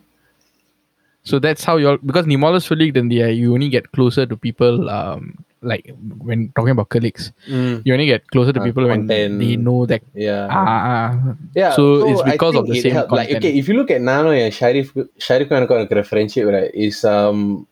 [1.24, 4.36] So that's how you all because Nimola Sulik, then the you only get closer to
[4.36, 7.82] people um, like when talking about colleagues, mm.
[7.84, 10.02] you only get closer to uh, people when they know that.
[10.14, 10.48] Yeah.
[10.50, 11.34] Ah, ah, ah.
[11.54, 11.72] yeah.
[11.74, 12.92] So, so it's because of the same.
[12.92, 16.70] Helped, like okay, if you look at Nano and Sharif, Sharif and a friendship right
[16.72, 17.66] is um,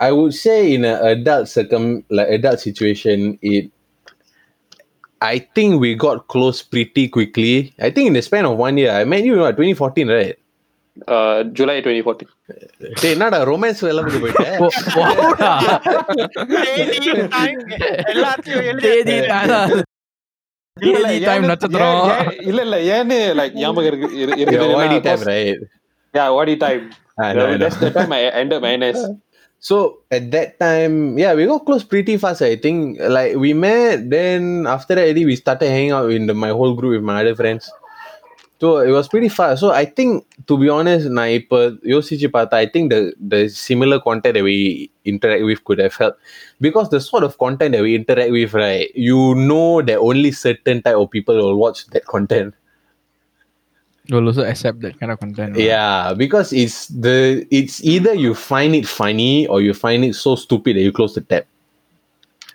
[0.00, 3.70] I would say in an adult circum like adult situation it.
[5.22, 7.74] I think we got close pretty quickly.
[7.78, 10.38] I think in the span of one year, I met you in what, 2014, right?
[11.06, 12.26] Uh, July 2014.
[13.12, 14.58] என்னடா romance எல்லாத்துக்கு போயிட்டேன்
[20.80, 20.86] Oh,
[22.48, 24.08] இல்ல இல்ல ஏன்னு like ஞாபகம் இருக்கு
[26.36, 26.84] what time
[27.24, 27.58] I know, I know.
[27.62, 29.00] that's the time I ended my NS
[29.62, 32.40] So at that time, yeah, we got close pretty fast.
[32.40, 34.08] I think like we met.
[34.08, 37.36] Then after that, we started hanging out in the, my whole group with my other
[37.36, 37.70] friends.
[38.61, 39.59] So it was pretty fast.
[39.59, 41.57] So I think, to be honest, நான் இப்போ
[41.93, 46.19] யோசிச்சு பார்த்தா I think the the similar content that we interact with could have helped
[46.61, 48.87] because the sort of content that we interact with, right?
[49.09, 52.53] You know that only certain type of people will watch that content.
[54.09, 55.65] will also accept that kind of content right?
[55.65, 60.35] Yeah, because it's the it's either you find it funny or you find it so
[60.35, 61.45] stupid that you close the tab.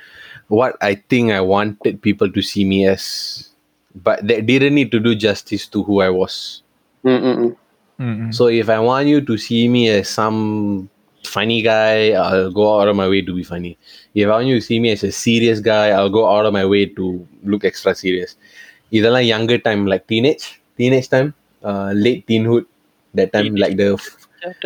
[0.49, 3.51] what I think I wanted people to see me as,
[3.95, 6.63] but that didn't need to do justice to who I was.
[7.05, 7.57] Mm-mm.
[8.01, 8.35] Mhm.
[8.35, 10.91] So if I want you to see me as some
[11.25, 13.79] funny guy, I'll go out of my way to be funny.
[14.15, 16.53] If I want you to see me as a serious guy, I'll go out of
[16.53, 18.37] my way to look extra serious.
[18.93, 22.67] இதெல்லாம் younger time like teenage teenage time uh, late teenhood
[23.15, 23.99] that time like the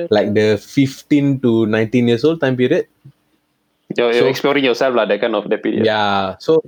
[0.09, 2.87] like the 15 to 19 years old time period.
[3.95, 5.85] You're, you're so, exploring yourself like that kind of that period.
[5.85, 6.35] Yeah.
[6.39, 6.63] So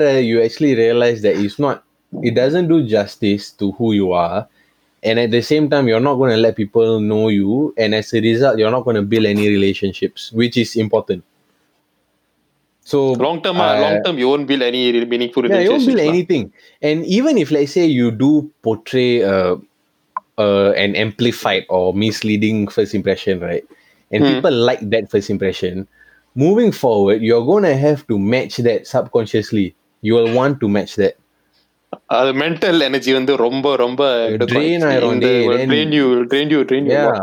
[0.00, 1.84] you actually realize that it's not
[2.22, 4.48] it doesn't do justice to who you are.
[5.02, 7.74] And at the same time you're not going to let people know you.
[7.78, 11.24] And as a result you're not going to build any relationships which is important.
[12.86, 15.86] So long term, uh, long term, you won't build any meaningful yeah, relationships.
[15.86, 16.52] you won't build anything.
[16.80, 19.56] And even if, let's say, you do portray a
[20.37, 23.65] uh, an amplified or misleading first impression, right?
[24.11, 24.31] And Hmm.
[24.33, 25.87] people like that first impression.
[26.35, 29.67] Moving forward, you're gonna have to match that subconsciously.
[30.01, 31.15] You will want to match that.
[32.17, 34.01] அது mental energy வந்து ரொம்ப ரொம்ப
[34.33, 34.61] எடுக்கும்.
[34.61, 37.19] Drain ஆயிரும், இந்த டேய், will then- drain you will drain you drain you Yeah.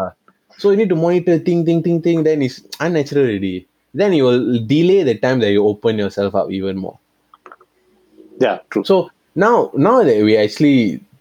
[0.61, 2.21] So you need to monitor, think, think, think, think.
[2.29, 3.57] Then it's unnatural already.
[4.01, 6.97] Then you will delay the time that you open yourself up even more.
[8.45, 8.97] yeah true So
[9.45, 9.57] now,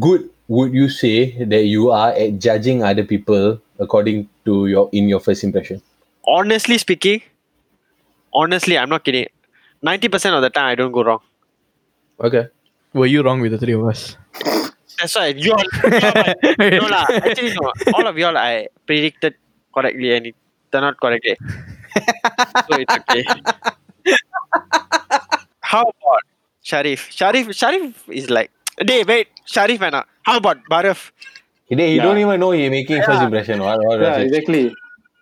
[0.00, 5.08] good would you say that you are at judging other people according to your in
[5.08, 5.82] your first impression?
[6.26, 7.22] Honestly speaking,
[8.32, 9.26] honestly, I'm not kidding.
[9.84, 11.20] 90% of the time, I don't go wrong.
[12.20, 12.48] Okay.
[12.94, 14.16] Were you wrong with the three of us?
[14.98, 15.64] That's why you all.
[16.58, 17.04] no, lah.
[17.10, 17.72] Actually, no.
[17.92, 19.34] All of y'all, I predicted
[19.74, 20.36] correctly and it
[20.72, 21.36] turned out correctly.
[22.68, 23.24] So it's okay.
[25.60, 26.22] How about
[26.62, 27.10] Sharif?
[27.10, 31.10] Sharif, Sharif is like, Hey, wait, Sharif and how about Barif?
[31.66, 32.02] He, he Yeah.
[32.02, 33.60] don't even know he making first impression.
[33.60, 34.74] What, what yeah exactly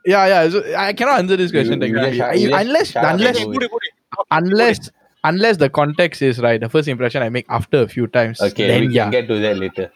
[0.06, 0.48] Yeah, yeah.
[0.50, 2.18] So I cannot answer this question You- you technically.
[2.18, 4.26] just- I- you just unless shut unless and Put it, put it.
[4.30, 4.90] unless
[5.24, 8.40] unless the context is right, the first impression I make after a few times.
[8.40, 9.04] Okay, then we yeah.
[9.04, 9.90] can get to that later.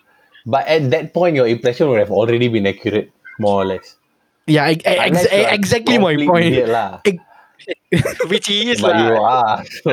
[0.44, 3.10] But at that point, your impression would have already been accurate,
[3.40, 3.95] more or less.
[4.46, 5.28] Yeah, I, I, ex-
[5.58, 6.46] exactly my point.
[6.46, 7.20] idiot.
[8.28, 8.80] Which he is.
[8.80, 9.02] But lah.
[9.02, 9.64] you are.
[9.84, 9.90] So,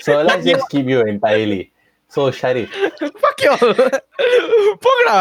[0.00, 1.70] so let's just keep you entirely.
[2.12, 2.70] So Sharif,
[3.22, 3.54] Fuck you.
[4.84, 5.14] போங்கடா.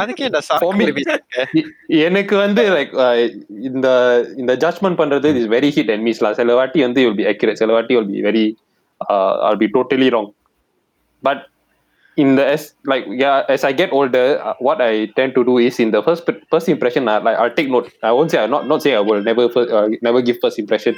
[0.00, 1.62] அதுக்கே இந்த சாக்கு
[2.08, 2.92] எனக்கு வந்து like
[3.68, 3.88] இந்த
[4.42, 7.60] இந்த judgement பண்றது is very hit and miss லா சில வாட்டி வந்து வில் பி அக்யூரேட்
[7.62, 8.44] சில வாட்டி will be very
[9.48, 10.30] all be totally wrong
[11.22, 11.42] but
[12.19, 15.57] in the as like yeah as I get older uh, what I tend to do
[15.57, 18.53] is in the first first impression uh, like I'll take note I won't say I'll
[18.55, 20.95] not not say I will never first, uh, never give first impression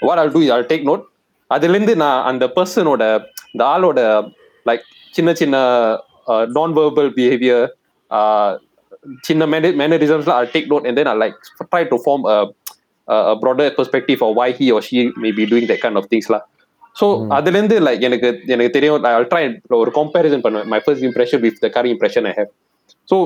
[0.00, 1.06] what I'll do is I'll take note
[1.54, 3.02] அதுலேருந்து நான் அந்த பர்சனோட
[3.52, 4.00] இந்த ஆளோட
[4.68, 4.82] like
[5.16, 5.56] சின்ன சின்ன
[6.56, 7.64] நான் verbal behaviour
[9.28, 9.46] சின்ன
[9.80, 11.36] மேனரிசம்ஸ்லாம் I'll take note and then I'll like
[11.72, 12.38] try to form a,
[13.14, 16.06] a a broader perspective of why he or she may be doing that kind of
[16.12, 16.42] things lah
[17.00, 19.42] so அதுலேருந்து like எனக்கு எனக்கு தெரியும் I try
[19.82, 22.50] ஒரு comparison பண்ணுவேன் my first impression with the curry impression I have
[23.10, 23.18] so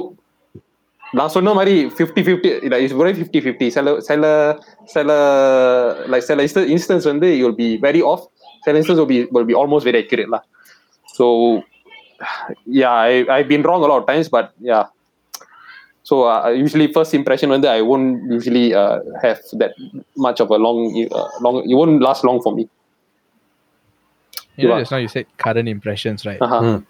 [1.03, 4.25] நான் சொன்ன மாதிரி fifty fifty இல்லை இஸ் ஒரே ஃபிஃப்டி ஃபிஃப்டி சில சில
[4.95, 5.11] சில
[6.13, 8.25] லைக் சில இன்ஸ்டன்ஸ் வந்து you will be very of
[8.65, 10.43] சில instance will be will be almost very accurate lah
[11.17, 11.27] so
[12.81, 14.85] yeah I I've been wrong a lot of times but yeah
[16.09, 19.75] so uh, usually first impression வந்து I won't usually uh, have that
[20.27, 20.81] much of a long
[21.19, 22.65] uh, long it won't last long for me
[24.58, 26.42] you know, just now you said current impressions, right?
[26.42, 26.62] Uh-huh.
[26.62, 26.86] Mm.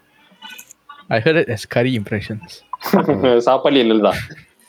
[1.09, 2.63] I heard it as curry impressions.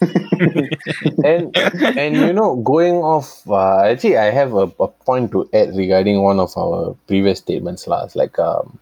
[1.25, 5.77] and and you know, going off, uh, actually, I have a, a, point to add
[5.77, 8.15] regarding one of our previous statements last.
[8.15, 8.79] Like, um,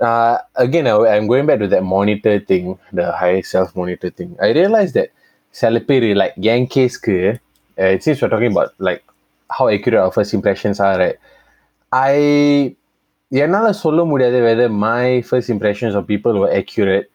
[0.00, 4.36] uh, again, I, am going back to that monitor thing, the high self monitor thing.
[4.40, 5.10] I realized that
[5.52, 9.04] Salipiri, like Yankees, uh, seems we're talking about like
[9.50, 11.16] how accurate our first impressions are, right?
[11.92, 12.74] I
[13.43, 17.07] என்னால சொல்ல முடியாது whether my first impressions of people were accurate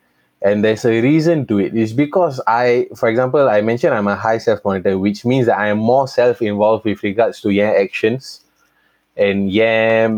[0.46, 4.18] and there's a reason to it it's because i for example i mentioned i'm a
[4.26, 7.72] high self monitor which means that i am more self involved with regards to yeah
[7.84, 8.42] actions
[9.16, 10.12] and yeah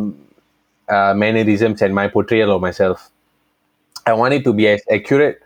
[0.88, 3.10] uh, mannerisms and my portrayal of myself
[4.04, 5.40] i want it to be as accurate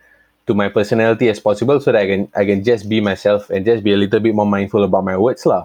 [0.47, 3.65] to my personality as possible so that i can i can just be myself and
[3.65, 5.65] just be a little bit more mindful about my words lah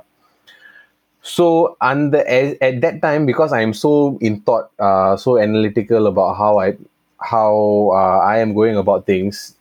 [1.23, 6.35] so under at, at that time because i'm so in thought uh, so analytical about
[6.35, 6.75] how i
[7.21, 9.55] how uh, I am going about things,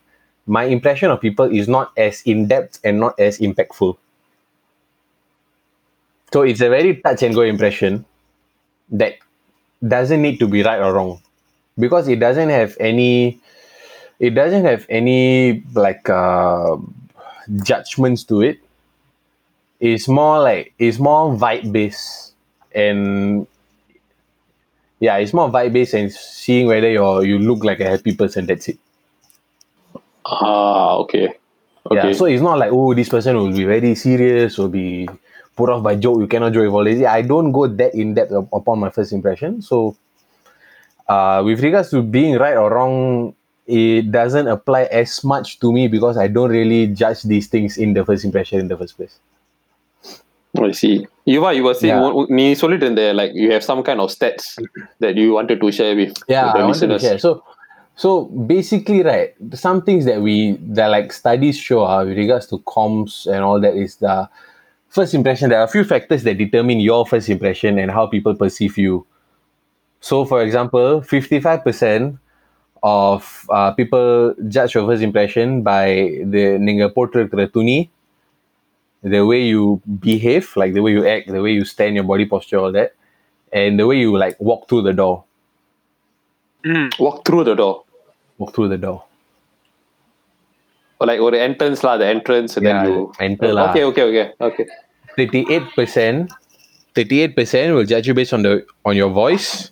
[0.47, 3.97] my impression of people is not as in depth and not as impactful.
[6.33, 8.05] So it's a very touch and go impression
[8.91, 9.15] that
[9.85, 11.21] doesn't need to be right or wrong
[11.77, 13.39] because it doesn't have any
[14.19, 16.77] it doesn't have any like uh,
[17.63, 18.60] judgments to it.
[19.80, 22.34] It's more like it's more vibe based
[22.73, 23.48] and
[25.00, 28.46] yeah, it's more vibe based and seeing whether you you look like a happy person.
[28.46, 28.80] That's it.
[30.25, 31.34] ah okay
[31.86, 32.13] okay Yeah.
[32.13, 35.08] So it's not like oh this person will be very serious, will be
[35.56, 36.19] put off by joke.
[36.19, 37.04] You cannot joke all this.
[37.06, 39.62] I don't go that in depth upon my first impression.
[39.62, 39.96] So,
[41.08, 43.34] uh, with regards to being right or wrong,
[43.67, 47.94] it doesn't apply as much to me because I don't really judge these things in
[47.94, 49.19] the first impression in the first place.
[50.54, 50.94] I see.
[51.27, 52.02] Yuva, you were saying Yeah.
[52.08, 54.44] one- நீ சொல்லிட்டு இருந்த like you have some kind of stats
[55.00, 57.04] that you wanted to share with yeah with the I wanted to listeners.
[57.08, 57.20] share.
[57.27, 57.33] So,
[57.96, 58.10] So
[58.52, 59.29] basically, right,
[59.64, 60.37] some things that we
[60.77, 64.14] that like studies show uh, with regards to comms and all that is the
[64.88, 65.44] first impression.
[65.50, 68.94] There are a few factors that determine your first impression and how people perceive you.
[70.02, 72.06] So, for example, fifty-five percent
[72.83, 73.22] of
[73.58, 75.87] uh, people judge your first impression by
[76.35, 77.79] the நீங்க போட்டிருக்கிற துணி
[79.04, 82.25] the way you behave, like the way you act, the way you stand, your body
[82.25, 82.93] posture, all that,
[83.54, 85.23] and the way you like walk through the door.
[86.65, 87.00] Mm.
[87.00, 87.83] Walk through the door.
[88.37, 89.04] Walk through the door.
[91.00, 93.71] Or like or the entrance lah, the entrance and Yeah, then you enter lah.
[93.71, 94.25] Okay, okay, okay.
[94.41, 94.65] Okay.
[95.15, 96.31] Thirty-eight percent,
[96.93, 99.71] thirty-eight percent will judge you based on the on your voice,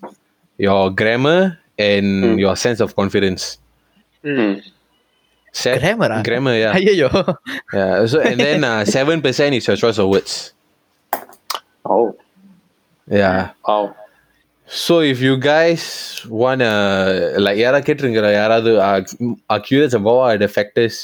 [0.58, 2.40] your grammar, and Hmm.
[2.40, 3.60] your sense of confidence.
[4.24, 4.64] Hmm.
[5.57, 6.23] Set, Grammar, ah?
[6.23, 7.09] grammar, yeah, ஐயோ
[7.77, 8.07] yeah.
[8.11, 10.35] So and then uh, seven percent is your choice of words.
[11.85, 12.07] Oh.
[13.21, 13.53] Yeah.
[13.69, 13.95] Wow.
[14.85, 15.83] So if you guys
[16.43, 16.71] wanna
[17.47, 19.03] like யாரா கேட்டிருக்கிற யாராவது are,
[19.53, 20.97] are curious about what are the factors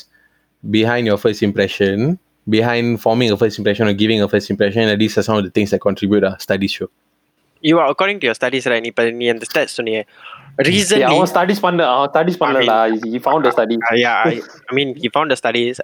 [0.77, 2.19] behind your first impression,
[2.49, 5.45] behind forming a first impression or giving a first impression, and these are some of
[5.49, 6.25] the things that contribute.
[6.25, 6.89] Uh, studies show.
[7.69, 8.85] You are according to your studies, right?
[8.91, 10.03] இப்ப நீ அந்த stats சொன்னியே
[10.69, 12.77] recently Yeah, அவன் studies பண்ண அவன் studies பண்ணலடா
[13.15, 14.35] he found the study Uh, yeah, I,
[14.71, 15.77] I mean, he found the studies,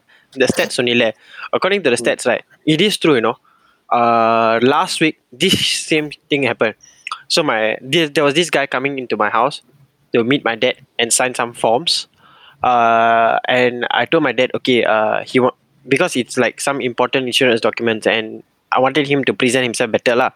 [0.43, 1.09] the stats only.
[1.57, 2.45] According to the stats, right,
[2.75, 3.37] it is true, you know.
[3.99, 5.57] Uh, last week, this
[5.91, 6.75] same thing happened.
[7.35, 7.61] So my
[7.93, 9.57] there, there was this guy coming into my house
[10.15, 11.93] to meet my dad and sign some forms.
[12.71, 15.57] Uh, and I told my dad, okay, uh, he wa-
[15.95, 18.27] because it's like some important insurance documents, and
[18.72, 20.32] I wanted him to present himself better, lah.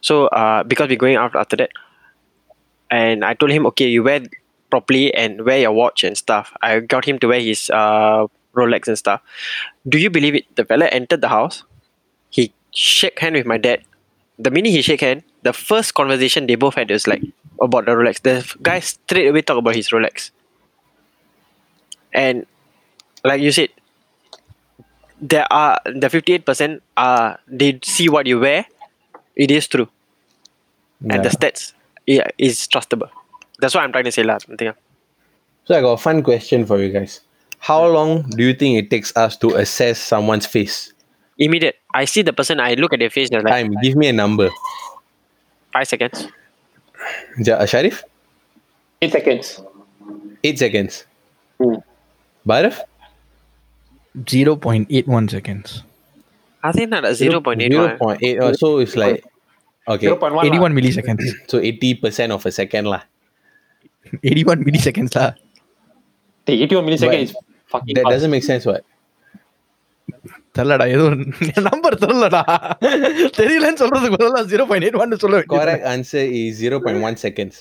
[0.00, 1.70] So uh, because we're going out after that,
[2.90, 4.20] and I told him, okay, you wear
[4.70, 6.52] properly and wear your watch and stuff.
[6.62, 9.20] I got him to wear his uh, Rolex and stuff.
[9.88, 10.44] Do you believe it?
[10.56, 11.64] The fella entered the house.
[12.30, 13.82] He shake hand with my dad.
[14.38, 17.22] The minute he shake hand, the first conversation they both had was like
[17.60, 18.22] about the Rolex.
[18.22, 20.30] The guy straight away talk about his Rolex.
[22.12, 22.46] And
[23.24, 23.70] like you said,
[25.22, 28.66] there are the fifty eight percent are they see what you wear.
[29.36, 29.88] It is true,
[31.08, 31.72] and the stats
[32.06, 33.08] yeah, is trustable.
[33.60, 34.68] That's what I'm trying to say, last Something.
[34.68, 34.74] ah.
[35.64, 37.20] So I got a fun question for you guys.
[37.60, 40.92] How long do you think it takes us to assess someone's face?
[41.38, 41.78] Immediate.
[41.94, 42.58] I see the person.
[42.58, 43.30] I look at their face.
[43.30, 43.76] They're like Time.
[43.82, 44.50] Give me a number.
[45.72, 46.26] five seconds.
[47.38, 48.02] Ja- uh, Sharif?
[49.00, 49.60] eight seconds
[50.44, 51.06] Eight seconds.
[51.58, 51.76] Hmm.
[52.46, 52.80] Bharaf?
[54.17, 55.83] 0.81 seconds
[56.67, 57.71] I think not a zero point eight.
[57.71, 58.37] Zero point eight.
[58.41, 59.23] Oh, so it's like
[59.87, 60.07] okay.
[60.07, 63.01] 0.1 81 milliseconds So eighty percent of a second lah.
[64.23, 65.31] 81 milliseconds lah
[66.47, 67.33] Hey, 81 milliseconds But is
[67.73, 68.13] fucking That fast.
[68.15, 68.83] doesn't make sense, what?
[70.57, 71.05] தெரியலடா ஏதோ
[71.69, 72.41] number தெரியலடா
[73.39, 77.55] தெரியலன்னு சொல்றதுக்கு பதிலா zero point eight one சொல்ல Correct answer is zero point one seconds.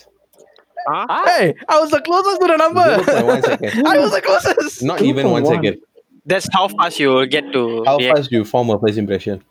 [0.91, 1.05] Huh?
[1.29, 1.45] Hey,
[1.75, 2.87] I was the closest to the number.
[3.09, 3.75] 0.1 seconds.
[3.93, 4.77] I was the closest.
[4.91, 5.53] Not even one 0.1.
[5.55, 5.77] second.
[6.26, 7.84] That's how fast you will get to.
[7.86, 8.18] How react.
[8.18, 9.42] fast do you form a first impression?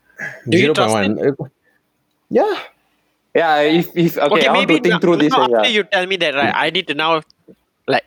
[0.48, 1.50] Do you Zero point trust one.
[2.30, 2.60] Yeah.
[3.34, 5.30] Yeah, if if okay, Okay, I want maybe to think now- through this.
[5.32, 5.74] now after yeah.
[5.76, 6.52] you tell me that, right?
[6.54, 7.22] I need to now,
[7.86, 8.04] like,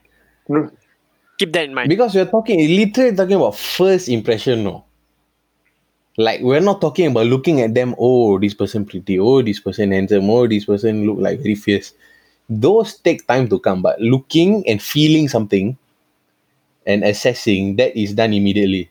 [1.40, 1.88] keep that in mind.
[1.90, 4.84] Because we're talking literally talking about first impression, no.
[6.18, 9.92] Like we're not talking about looking at them, oh, this person pretty, oh, this person
[9.92, 11.94] handsome, oh, this person look like very fierce.
[12.50, 15.78] Those take time to come, but looking and feeling something
[16.87, 18.91] and assessing that is done immediately.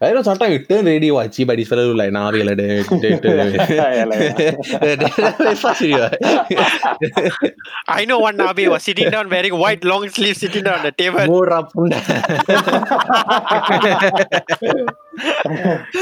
[0.00, 3.80] I know sometimes you turn already watch, but this fellow look like nah, like that.
[3.82, 7.54] Yeah, like That's fast already, what?
[7.88, 10.92] I know one Nabi was sitting down wearing white long sleeves, sitting down on the
[10.92, 11.18] table.
[11.18, 11.98] Murah punda.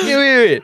[0.05, 0.63] wait, wait, wait.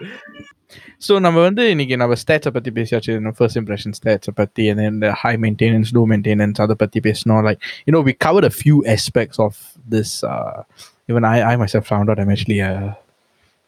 [1.07, 5.11] So நம்ம வந்து இன்னைக்கு நம்ம ஸ்டேட்ஸை பற்றி பேசியாச்சு first impression ஸ்டேட்ஸை பற்றி and then the
[5.23, 9.39] high maintenance low maintenance அதை பற்றி பேசணும் like you know we covered a few aspects
[9.47, 9.53] of
[9.95, 10.57] this uh,
[11.11, 12.91] even I, I myself found out I'm actually uh,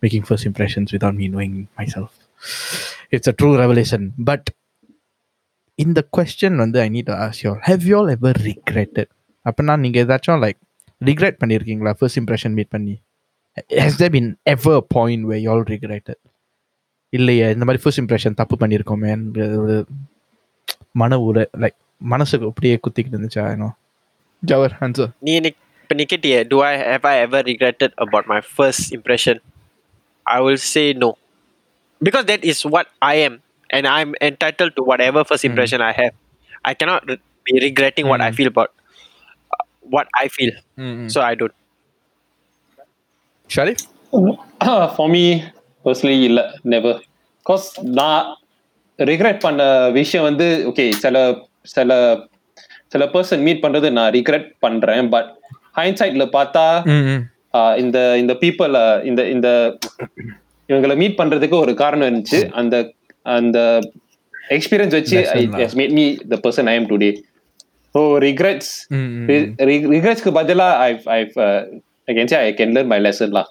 [0.03, 2.11] making first impressions without me knowing myself
[3.11, 4.43] it's a true revelation but
[5.79, 9.09] in the question வந்து I need to ask you all have you all ever regretted
[9.47, 10.59] அப்படின்னா நீங்கள் ஏதாச்சும் like
[11.01, 12.95] regret பண்ணியிருக்கீங்களா first impression meet பண்ணி
[13.83, 16.19] has there been ever a point where you all regretted
[17.13, 19.11] இல்லையே இந்த மாதிரி first impression தப்பு பண்ணியிருக்கோமே
[19.65, 19.77] ஒரு
[21.03, 21.77] மன உரை லைக்
[22.13, 23.69] மனசுக்கு அப்படியே குத்திக்கிட்டு இருந்துச்சா ஏனோ
[24.43, 28.41] ஜவர் ஆன்சர் நீ இன்னைக்கு இப்ப நீ கேட்டியே, do I have I ever regretted about my
[28.57, 29.37] first impression?
[30.27, 31.11] I will say no,
[32.01, 33.35] because that is what I am,
[33.71, 35.51] and I'm entitled to whatever first Mm.
[35.51, 36.15] impression I have.
[36.65, 38.37] I cannot re- be regretting what I Mm.
[38.39, 38.71] feel about
[39.51, 39.65] uh,
[39.97, 40.55] what I feel,
[41.07, 41.57] so I don't.
[43.51, 43.83] Sharif
[44.97, 45.25] for me
[45.85, 46.41] personally இல்ல
[46.75, 46.93] never
[47.47, 47.67] cause
[48.01, 48.23] நான்
[48.99, 51.17] regret பண்ண விஷயம் வந்து okay சில
[51.75, 51.91] சில
[52.93, 55.31] சில person meet பண்றது நான் ரிக்ரெட் பண்றேன் பட்
[55.80, 56.66] ஹைண்ட்சைட்ல பார்த்தா
[57.76, 59.48] இந்த இந்த பீப்புள் இந்த இந்த
[60.70, 62.40] இவங்களை மீட் பண்றதுக்கு ஒரு காரணம் இருந்துச்சு.
[62.52, 62.76] அந்த
[63.38, 63.58] அந்த
[64.56, 65.58] எக்ஸ்பீரியன்ஸ் வச்சு lah.
[65.80, 67.10] Made me the person I am today
[67.96, 68.72] so regrets
[69.94, 71.20] ரிக்ரெட்ஸ்க்கு பதிலா I I
[72.10, 73.46] I can say I can learn my lesson lah.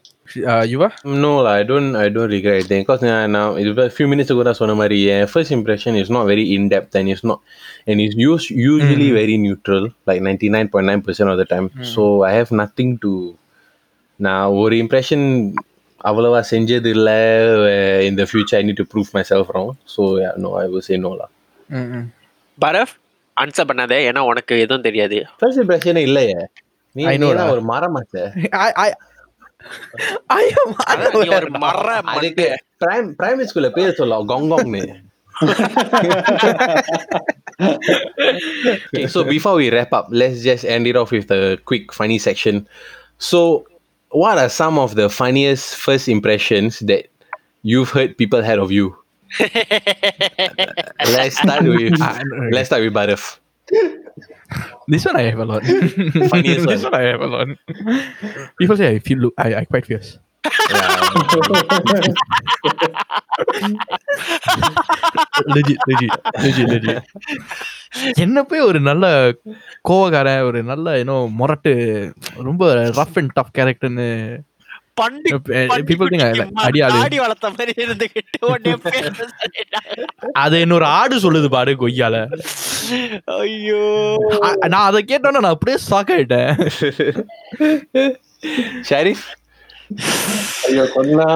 [0.52, 0.92] Uh, you are?
[1.04, 4.42] No lah, I don't I don't regret anything because uh, now a few minutes ago
[4.48, 7.42] நான் சொன்ன மாதிரி என் first impression is not very in depth and is not
[7.90, 11.68] and is use usually very neutral like ninety nine point nine percent of the time
[11.94, 13.14] so I have nothing to
[14.20, 15.26] நான் ஒரு impression
[16.10, 17.10] அவ்வளவா செஞ்சது இல்ல
[18.10, 19.64] இந்த future I need to prove myself row
[19.96, 20.04] so
[20.44, 21.12] no I will say no
[22.58, 22.94] bluff
[23.36, 25.18] answer பண்ணாதே ஏன்னா உனக்கு எதுவும் தெரியாது.
[25.40, 26.38] ஃபர்ஸ்ட் இம்ப்ரெஷன் இல்லையே.
[27.13, 27.47] I know நீ lah.
[27.53, 28.23] ஒரு மரமாச்சே
[28.65, 28.89] I I
[30.41, 32.59] I am அதான் நீ ஒரு மர அதுக்கு மண்டை.
[32.83, 34.83] பிரைம் பிரைமரி ஸ்கூல்ல பேர் சொல்ல கொங்கோங்னு
[38.93, 42.17] okay, so before we wrap up, let's just end it off with a quick funny
[42.19, 42.55] section.
[43.19, 43.39] So,
[44.11, 47.03] what are some of the funniest first impressions that
[47.63, 48.95] you've heard people had of you?
[51.17, 51.93] let's start with
[52.51, 53.23] let's start with Barif.
[54.92, 55.62] This one I have a lot.
[56.32, 56.92] Funniest this one.
[56.92, 57.48] one I have a lot.
[58.60, 60.10] People say I feel look I, I quite fierce.
[65.54, 66.12] legit, legit,
[66.44, 67.02] legit, legit.
[68.24, 69.04] என்ன போய் ஒரு நல்ல
[69.88, 71.72] கோவக்காரன் ஒரு நல்ல ஏனோ முரட்டு
[72.48, 72.64] ரொம்ப
[72.98, 74.08] rough and tough கேரக்டர்னு
[75.00, 75.30] பண்டி
[75.88, 78.74] people think I like அடியாளு தாடி வளர்த்த மாதிரி இருந்துகிட்டு உடனே.
[80.42, 82.16] அது இன்னொரு ஆடு சொல்லுது பாடு கொய்யால.
[83.38, 83.82] ஐயோ.
[84.72, 86.52] நான் அதை கேட்டோன்னே நான் அப்படியே ஷாக் ஆயிட்டேன்.
[88.88, 89.20] Sharif?
[90.68, 91.26] ஐயோ கொன்னா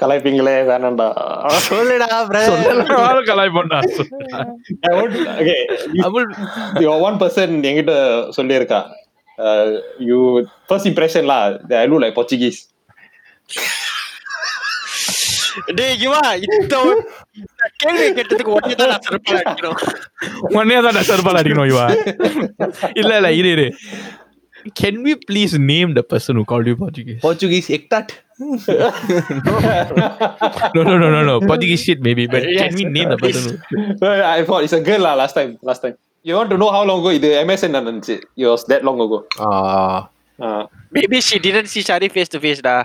[0.00, 1.08] கலாய்ப்பீங்களே வேணாம்டா.
[1.66, 2.08] சொல்லுடா
[2.46, 3.78] சொல்லலாம் கலாய் பண்ணா
[5.00, 5.56] ஓகே
[6.06, 6.28] அமுல்
[7.08, 7.94] ஒன் பர்சன் என்கிட்ட
[8.38, 8.80] சொல்லியிருக்கா.
[10.09, 10.17] You
[10.69, 11.39] first இம்ப்ரெஷன்லா
[11.81, 12.59] I Lu like Portuguese
[15.77, 17.03] டேய் இவா இந்த ஒரு-
[17.39, 19.79] இந்த கேள்வி கேட்டதுக்கு உடனே தான் நான் சிறப்பாக அடிக்கணும்
[20.55, 21.85] உடனே தான் நான் செருப்பால் அடிக்கணும் இவா
[23.01, 23.67] இல்ல இல்ல இரு இரு
[24.75, 27.19] Can we please name the person who called you Portuguese?
[27.21, 28.07] Portuguese ektat.
[30.75, 31.35] No, no, no, no, no.
[31.41, 32.23] Portuguese shit, maybe.
[32.27, 33.45] But can we name the person?
[34.01, 34.09] Who...
[34.31, 36.83] I thought it's a girl lah last time last time you want to know how
[36.83, 39.97] long ago இது MSN நடந்துச்சு it was that long ago Ah.
[40.39, 40.61] Ah.
[40.95, 42.75] Maybe she didn't see Shari face to face டா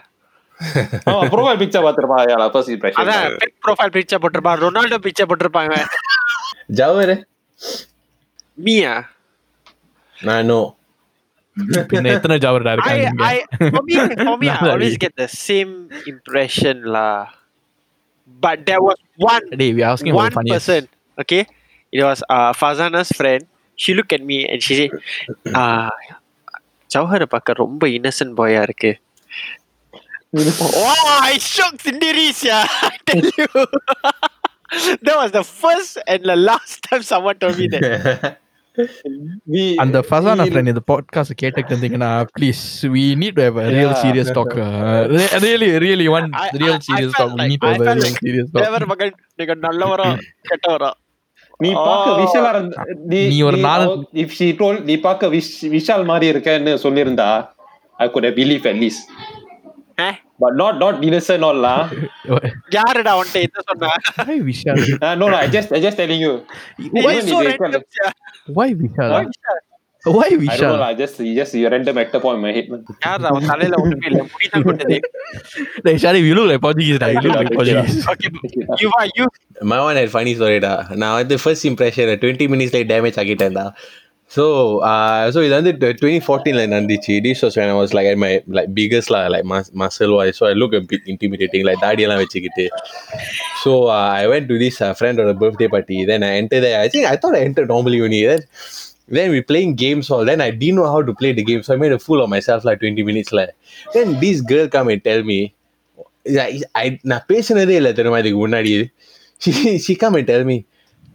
[1.09, 3.24] ஆமா profile picture பாத்துருப்பா yeah first impression அதான்
[3.66, 5.76] profile picture போட்டிருப்பான் Ronaldo picture போட்டிருப்பாங்க
[6.78, 7.18] Jauh deh.
[8.59, 8.92] மீயா
[10.16, 10.59] Nah, no.
[11.90, 13.36] பின்ன எத்தனை ஜாவர்டா I, இருக்காங்க I,
[13.74, 14.70] for me, for me, I Nobody.
[14.74, 15.72] always get the same
[16.12, 17.18] impression lah.
[18.42, 20.57] But there was one டேய் we asking one about funniest.
[20.59, 20.82] person,
[21.18, 21.42] okay?
[21.92, 23.42] It was uh, Fazana's friend.
[23.78, 24.92] She looked at me and she said,
[25.55, 25.90] uh,
[26.90, 28.92] Jawahar பார்க்க ரொம்ப Innocent பாயா இருக்கு
[30.84, 33.46] wow I shocked Cinderis yeah I tell you
[35.07, 37.84] that was the first and the last time someone told me that
[39.82, 42.62] அந்த ஃபசானா friend இந்த podcast கேட்டுட்டு இருந்தீங்கன்னா please
[42.94, 44.00] we need to have a real Yeah.
[44.05, 44.72] serious talk uh,
[45.16, 47.68] re- really really one I- real I- I serious felt talk we like- need to
[47.68, 50.09] I have a felt real like serious talk தேவர் மகன் நீங்க நல்லவரா
[50.50, 50.90] கெட்டவரா
[51.60, 52.12] நீ பார்க்க.
[52.20, 56.74] விஷாலா இருந்த நீ நீ ஒரு நாலு- இஃப் ஷி டோல் நீ பார்க்க விஷ் விஷால் மாதிரி இருக்கேன்னு
[56.84, 57.30] சொல்லியிருந்தா
[57.97, 59.05] I could have believe at least?
[60.38, 61.74] But not not innocent all லா
[62.70, 63.89] யாருடா உன்ட்ட என்ன சொன்னா?
[64.22, 64.82] Why Vishal
[65.16, 66.34] no no I just I just telling you?
[67.60, 68.10] Random, sia.
[68.55, 69.14] why Vishal
[70.05, 70.46] Why Vishal?
[70.46, 72.50] why I don't know Vishal lah just you just you random actor point in my
[72.57, 72.80] head man.
[73.05, 74.96] யாருடா அவன் தலையில ஒண்ணுமே இல்ல முடிதான் கொண்டது
[75.86, 78.30] டேய் Shari you look like Portuguese டா you look like Portuguese Okay,
[78.82, 79.26] you are you
[79.72, 80.72] My one had funny story da.
[81.02, 83.64] நான் வந்து first impression twenty minutes light damage ஆகிட்டேன்டா
[84.30, 84.44] so
[85.34, 88.70] so இது வந்து டுவெண்ட்டி ஃபோர்டீனில் நடந்துச்சு this was when I was like at my like
[88.80, 92.66] biggest lah like mus- muscle wise so I look a bit intimidating like தாடியெல்லாம் வச்சுக்கிட்டு
[93.62, 96.64] so uh, I went to this uh, friend on a birthday party then I entered
[96.68, 97.36] there I think I thought
[99.18, 101.74] Then we playing games all then I didn't know how to play the game so
[101.76, 103.53] I made a fool of myself like 20 minutes like
[103.95, 105.39] then this girl come and tell me
[106.82, 108.74] I நான் பேசினதே இல்லை தெரியுமா இதுக்கு முன்னாடி
[109.43, 109.51] she,
[109.86, 110.57] she come and tell me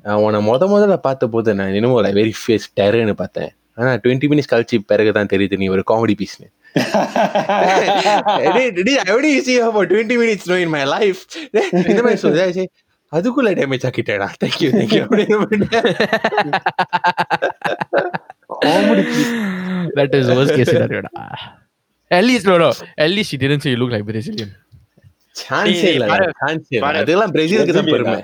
[0.07, 4.27] "நான் உன்னை முத முதல்ல பார்த்த போது நான் என்னமோ like very face டெரர்னு பார்த்தேன் ஆனா டுவெண்ட்டி
[4.33, 6.49] மினிட்ஸ் கழிச்சு பிறகு தான் தெரியுது நீ ஒரு காமெடி பீஸ்னு
[9.05, 11.21] I only see her for 20 minutes no in my life
[11.91, 12.65] இந்த மாதிரி சொல்லுது
[13.14, 15.38] அதுக்குள்ள டேமேஜ் ஆக்கிட்டேடா தேங்க்யூ தேங்க்யூ அப்படின்னு
[19.98, 21.12] that is worst case scenario டா
[22.12, 22.70] at least no no
[23.04, 24.52] at least she didn't say you look like Brazilian
[25.36, 26.98] சான்ஸே இல்ல பாரு, சான்ஸே இல்ல பாரு.
[27.02, 28.16] அதெல்லாம் பிரேசிலுக்கு தான் பெருமை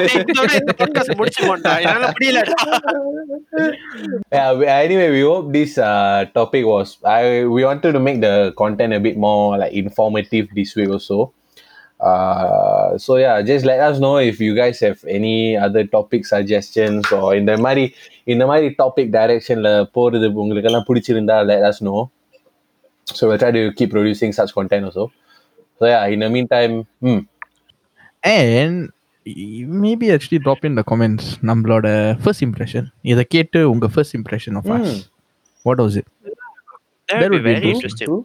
[0.00, 1.72] டேய், இதோட இந்த podcast முடிச்சுக்கோண்டா.
[1.84, 2.54] என்னால முடியலடா.
[4.34, 6.88] yeah, we- anyway, we hope this uh, topic was.
[7.16, 7.22] I
[7.56, 11.18] we wanted to make the content a bit more like informative this week also.
[12.00, 17.04] Uh, so yeah, just let us know if you guys have any other topic suggestions
[17.12, 17.84] or in the மாதிரி
[18.24, 22.00] இந்த மாதிரி topic directionல போறது உங்களுக்கெல்லாம் பிடிச்சிருந்தா let us know.
[23.16, 25.04] So we'll try to keep producing such content also.
[25.78, 27.20] So yeah, in the meantime, hmm,
[28.24, 28.74] and
[29.84, 31.86] maybe actually drop in the comments நம்மளோட
[32.26, 34.98] first impression இதை கேட்டு உங்க first impression of us Hmm.
[35.68, 36.08] what was it
[37.08, 37.74] That That would be would be very true.
[37.74, 38.08] interesting.
[38.08, 38.24] true,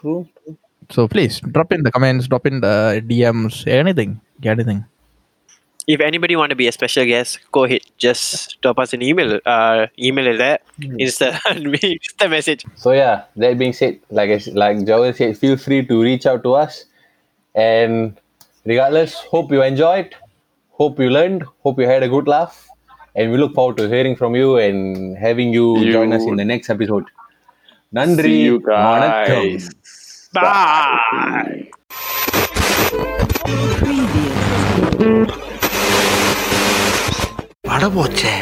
[0.00, 0.56] true.
[0.94, 2.74] so please drop in the comments drop in the
[3.10, 4.12] DMs anything
[4.56, 4.82] anything
[5.94, 7.82] If anybody want to be a special guest, go ahead.
[8.04, 9.28] Just drop us an email.
[9.46, 10.56] Uh, email is there.
[11.02, 11.28] Insta,
[11.90, 12.62] Insta message.
[12.84, 13.12] So yeah,
[13.42, 16.54] that being said, like I, s- like Joel said, feel free to reach out to
[16.62, 16.72] us.
[17.66, 18.18] And
[18.72, 20.10] regardless, hope you enjoyed,
[20.80, 22.56] hope you learned, hope you had a good laugh,
[23.14, 26.34] and we look forward to hearing from you and having you, You- join us in
[26.42, 27.06] the next episode.
[28.00, 28.58] Nandri, See you
[28.88, 29.48] வணக்கம்.
[30.30, 30.30] guys.
[30.32, 31.70] Bye.
[37.68, 38.34] பட போச்சே